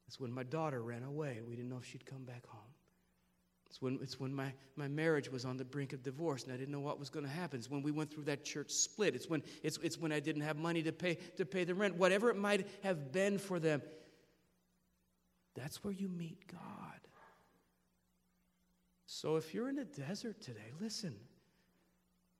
It's 0.07 0.19
when 0.19 0.31
my 0.31 0.43
daughter 0.43 0.81
ran 0.81 1.03
away 1.03 1.41
we 1.45 1.55
didn't 1.55 1.69
know 1.69 1.77
if 1.77 1.85
she'd 1.85 2.05
come 2.05 2.23
back 2.23 2.45
home. 2.47 2.74
It's 3.75 3.81
when, 3.81 3.99
it's 4.01 4.17
when 4.21 4.33
my, 4.33 4.53
my 4.77 4.87
marriage 4.87 5.29
was 5.29 5.43
on 5.43 5.57
the 5.57 5.65
brink 5.65 5.91
of 5.91 6.01
divorce 6.01 6.45
and 6.45 6.53
I 6.53 6.55
didn't 6.55 6.71
know 6.71 6.79
what 6.79 6.97
was 6.97 7.09
going 7.09 7.25
to 7.25 7.31
happen. 7.31 7.59
It's 7.59 7.69
when 7.69 7.83
we 7.83 7.91
went 7.91 8.09
through 8.09 8.23
that 8.23 8.45
church 8.45 8.71
split. 8.71 9.15
It's 9.15 9.29
when, 9.29 9.43
it's, 9.63 9.77
it's 9.83 9.97
when 9.97 10.13
I 10.13 10.21
didn't 10.21 10.43
have 10.43 10.55
money 10.55 10.81
to 10.83 10.93
pay, 10.93 11.15
to 11.35 11.45
pay 11.45 11.65
the 11.65 11.75
rent. 11.75 11.97
Whatever 11.97 12.29
it 12.29 12.37
might 12.37 12.69
have 12.83 13.11
been 13.11 13.37
for 13.37 13.59
them, 13.59 13.81
that's 15.57 15.83
where 15.83 15.91
you 15.91 16.07
meet 16.07 16.47
God. 16.49 16.61
So 19.07 19.35
if 19.35 19.53
you're 19.53 19.67
in 19.67 19.79
a 19.79 19.83
desert 19.83 20.39
today, 20.39 20.71
listen, 20.79 21.13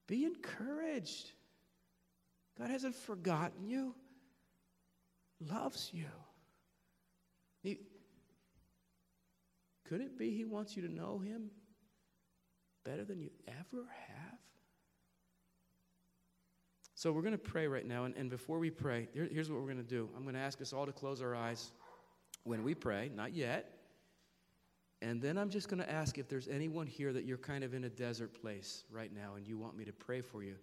be 0.06 0.24
encouraged. 0.24 1.32
God 2.58 2.70
hasn't 2.70 2.94
forgotten 2.94 3.68
you, 3.68 3.94
loves 5.38 5.90
you. 5.92 6.06
He, 7.62 7.80
could 9.88 10.00
it 10.00 10.18
be 10.18 10.30
He 10.30 10.44
wants 10.44 10.76
you 10.76 10.82
to 10.82 10.92
know 10.92 11.18
Him 11.18 11.50
better 12.84 13.04
than 13.04 13.20
you 13.20 13.30
ever 13.46 13.84
have? 14.08 14.38
So 16.94 17.12
we're 17.12 17.22
going 17.22 17.32
to 17.32 17.38
pray 17.38 17.66
right 17.68 17.86
now. 17.86 18.04
And, 18.04 18.16
and 18.16 18.30
before 18.30 18.58
we 18.58 18.70
pray, 18.70 19.08
here, 19.12 19.28
here's 19.30 19.50
what 19.50 19.60
we're 19.60 19.66
going 19.66 19.76
to 19.76 19.82
do 19.82 20.08
I'm 20.16 20.22
going 20.22 20.34
to 20.34 20.40
ask 20.40 20.60
us 20.60 20.72
all 20.72 20.86
to 20.86 20.92
close 20.92 21.20
our 21.20 21.34
eyes 21.34 21.72
when 22.44 22.62
we 22.62 22.74
pray, 22.74 23.10
not 23.14 23.34
yet. 23.34 23.72
And 25.02 25.20
then 25.20 25.36
I'm 25.36 25.50
just 25.50 25.68
going 25.68 25.82
to 25.82 25.90
ask 25.90 26.16
if 26.16 26.26
there's 26.26 26.48
anyone 26.48 26.86
here 26.86 27.12
that 27.12 27.24
you're 27.24 27.36
kind 27.36 27.62
of 27.64 27.74
in 27.74 27.84
a 27.84 27.88
desert 27.90 28.40
place 28.40 28.84
right 28.90 29.14
now 29.14 29.34
and 29.36 29.46
you 29.46 29.58
want 29.58 29.76
me 29.76 29.84
to 29.84 29.92
pray 29.92 30.22
for 30.22 30.42
you 30.42 30.54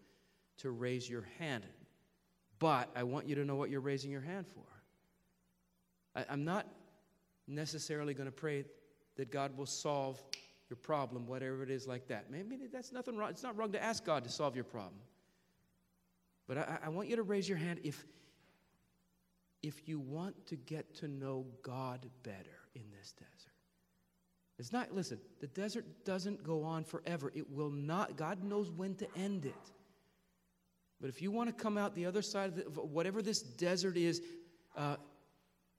to 0.57 0.71
raise 0.71 1.07
your 1.07 1.27
hand. 1.37 1.65
But 2.57 2.89
I 2.95 3.03
want 3.03 3.27
you 3.27 3.35
to 3.35 3.45
know 3.45 3.55
what 3.55 3.69
you're 3.69 3.79
raising 3.79 4.09
your 4.09 4.21
hand 4.21 4.47
for. 4.47 4.65
I, 6.15 6.33
am 6.33 6.43
not 6.43 6.65
necessarily 7.47 8.13
going 8.13 8.25
to 8.25 8.31
pray 8.31 8.65
that 9.17 9.31
God 9.31 9.55
will 9.57 9.65
solve 9.65 10.21
your 10.69 10.77
problem, 10.77 11.27
whatever 11.27 11.63
it 11.63 11.69
is 11.69 11.87
like 11.87 12.07
that. 12.07 12.31
Maybe 12.31 12.57
that's 12.71 12.91
nothing 12.91 13.17
wrong. 13.17 13.29
It's 13.29 13.43
not 13.43 13.57
wrong 13.57 13.71
to 13.73 13.83
ask 13.83 14.03
God 14.05 14.23
to 14.23 14.29
solve 14.29 14.55
your 14.55 14.63
problem. 14.63 15.01
But 16.47 16.57
I, 16.57 16.79
I 16.85 16.89
want 16.89 17.09
you 17.09 17.15
to 17.15 17.23
raise 17.23 17.47
your 17.47 17.57
hand 17.57 17.79
if, 17.83 18.03
if 19.61 19.87
you 19.87 19.99
want 19.99 20.47
to 20.47 20.55
get 20.55 20.95
to 20.95 21.07
know 21.07 21.45
God 21.61 22.05
better 22.23 22.59
in 22.75 22.83
this 22.97 23.11
desert. 23.11 23.53
It's 24.59 24.71
not, 24.71 24.93
listen, 24.93 25.19
the 25.41 25.47
desert 25.47 25.85
doesn't 26.05 26.43
go 26.43 26.63
on 26.63 26.83
forever. 26.83 27.31
It 27.35 27.49
will 27.49 27.71
not, 27.71 28.17
God 28.17 28.43
knows 28.43 28.71
when 28.71 28.95
to 28.95 29.07
end 29.15 29.45
it. 29.45 29.71
But 31.01 31.09
if 31.09 31.21
you 31.21 31.31
want 31.31 31.49
to 31.49 31.63
come 31.63 31.77
out 31.77 31.95
the 31.95 32.05
other 32.05 32.21
side 32.21 32.49
of, 32.49 32.55
the, 32.55 32.81
whatever 32.81 33.21
this 33.21 33.41
desert 33.41 33.97
is, 33.97 34.21
uh, 34.77 34.95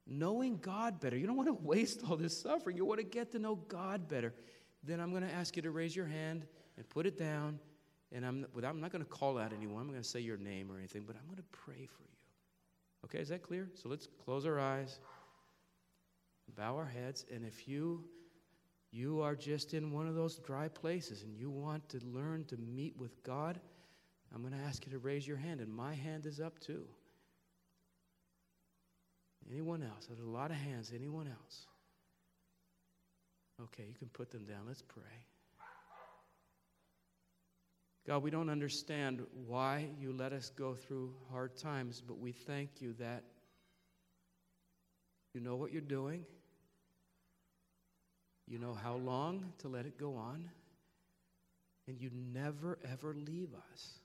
knowing 0.07 0.59
God 0.59 1.01
better, 1.01 1.17
you 1.17 1.27
don't 1.27 1.37
want 1.37 1.49
to 1.49 1.55
waste 1.63 2.03
all 2.09 2.17
this 2.17 2.37
suffering. 2.37 2.77
You 2.77 2.85
want 2.85 3.01
to 3.01 3.07
get 3.07 3.33
to 3.33 3.39
know 3.39 3.57
God 3.57 4.09
better. 4.09 4.35
Then 4.83 5.01
I'm 5.01 5.11
going 5.11 5.23
to 5.23 5.33
ask 5.33 5.57
you 5.57 5.63
to 5.63 5.71
raise 5.71 5.97
your 5.97 6.07
hand 6.07 6.47
and 6.77 6.89
put 6.89 7.07
it 7.07 7.19
down. 7.19 7.59
And 8.13 8.25
I'm, 8.25 8.47
I'm 8.63 8.81
not 8.81 8.93
going 8.93 9.03
to 9.03 9.11
call 9.11 9.39
out 9.39 9.53
anyone. 9.53 9.83
I'm 9.83 9.89
going 9.89 10.03
to 10.03 10.09
say 10.09 10.21
your 10.21 10.37
name 10.37 10.71
or 10.71 10.79
anything, 10.79 11.05
but 11.07 11.17
I'm 11.17 11.27
going 11.27 11.37
to 11.37 11.43
pray 11.51 11.87
for 11.87 12.03
you. 12.03 12.15
Okay, 13.05 13.19
is 13.19 13.29
that 13.29 13.43
clear? 13.43 13.69
So 13.75 13.89
let's 13.89 14.09
close 14.25 14.47
our 14.47 14.59
eyes, 14.59 14.99
bow 16.57 16.77
our 16.77 16.87
heads, 16.87 17.27
and 17.33 17.45
if 17.45 17.69
you 17.69 18.05
you 18.95 19.21
are 19.23 19.35
just 19.35 19.75
in 19.75 19.91
one 19.91 20.07
of 20.07 20.15
those 20.15 20.39
dry 20.39 20.69
places 20.69 21.25
and 21.25 21.37
you 21.37 21.51
want 21.51 21.89
to 21.89 21.99
learn 22.05 22.45
to 22.45 22.57
meet 22.57 22.97
with 22.97 23.21
God, 23.25 23.59
I'm 24.33 24.41
going 24.41 24.53
to 24.53 24.65
ask 24.65 24.87
you 24.87 24.93
to 24.93 25.01
raise 25.01 25.27
your 25.27 25.37
hand, 25.37 25.61
and 25.61 25.69
my 25.75 25.95
hand 25.95 26.27
is 26.27 26.39
up 26.39 26.61
too. 26.61 26.87
Anyone 29.51 29.83
else? 29.83 30.07
There's 30.07 30.21
a 30.21 30.31
lot 30.31 30.51
of 30.51 30.57
hands. 30.57 30.93
Anyone 30.95 31.29
else? 31.29 31.67
Okay, 33.63 33.85
you 33.87 33.95
can 33.99 34.09
put 34.09 34.31
them 34.31 34.45
down. 34.45 34.63
Let's 34.67 34.83
pray. 34.83 35.03
God, 38.07 38.23
we 38.23 38.31
don't 38.31 38.51
understand 38.51 39.23
why 39.47 39.87
you 39.99 40.13
let 40.13 40.33
us 40.33 40.51
go 40.51 40.75
through 40.75 41.15
hard 41.31 41.57
times, 41.57 42.03
but 42.07 42.19
we 42.19 42.33
thank 42.33 42.81
you 42.81 42.93
that 42.99 43.25
you 45.33 45.41
know 45.41 45.57
what 45.57 45.73
you're 45.73 45.81
doing. 45.81 46.25
You 48.47 48.59
know 48.59 48.75
how 48.75 48.97
long 48.97 49.53
to 49.59 49.69
let 49.69 49.87
it 49.87 49.99
go 49.99 50.17
on. 50.17 50.51
And 51.89 52.01
you 52.01 52.11
never, 52.33 52.79
ever 52.91 53.15
leave 53.15 53.51
us. 53.73 53.99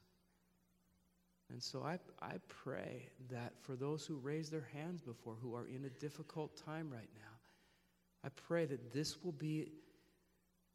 And 1.51 1.61
so 1.61 1.83
I, 1.83 1.97
I 2.21 2.33
pray 2.47 3.09
that 3.31 3.53
for 3.61 3.75
those 3.75 4.05
who 4.05 4.15
raise 4.15 4.49
their 4.49 4.67
hands 4.73 5.01
before, 5.01 5.35
who 5.41 5.55
are 5.55 5.67
in 5.67 5.85
a 5.85 5.99
difficult 5.99 6.55
time 6.63 6.89
right 6.91 7.09
now, 7.15 7.37
I 8.23 8.29
pray 8.47 8.65
that 8.65 8.93
this 8.93 9.23
will 9.23 9.31
be 9.31 9.71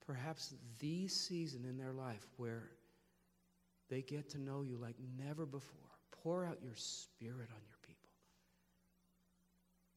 perhaps 0.07 0.55
the 0.81 1.09
season 1.09 1.65
in 1.65 1.77
their 1.77 1.93
life 1.93 2.27
where 2.37 2.71
they 3.89 4.03
get 4.03 4.31
to 4.31 4.41
know 4.41 4.63
you 4.63 4.77
like 4.77 4.97
never 5.19 5.47
before. 5.47 5.79
Pour 6.23 6.45
out 6.45 6.59
your 6.63 6.75
spirit 6.75 7.49
on 7.51 7.63
your 7.69 7.79
people. 7.83 8.11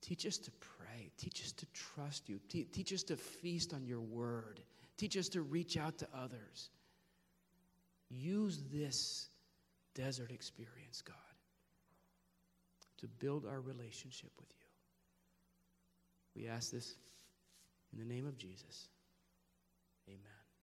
Teach 0.02 0.26
us 0.26 0.38
to 0.38 0.52
pray. 0.60 1.10
Teach 1.18 1.42
us 1.42 1.52
to 1.54 1.66
trust 1.74 2.30
you. 2.30 2.40
Te- 2.50 2.66
teach 2.66 2.94
us 2.94 3.04
to 3.04 3.16
feast 3.16 3.74
on 3.74 3.86
your 3.86 4.02
word. 4.02 4.60
Teach 4.98 5.18
us 5.18 5.30
to 5.30 5.42
reach 5.42 5.78
out 5.78 5.98
to 6.00 6.08
others. 6.14 6.70
Use 8.10 8.64
this 8.72 9.30
desert 9.98 10.32
experience, 10.32 11.02
God, 11.02 11.16
to 13.00 13.08
build 13.08 13.46
our 13.46 13.60
relationship 13.60 14.32
with 14.40 14.50
you. 16.36 16.42
We 16.42 16.48
ask 16.48 16.72
this 16.72 16.96
in 17.92 18.00
the 18.00 18.06
name 18.06 18.28
of 18.28 18.38
Jesus. 18.38 18.90
Amen. 20.08 20.37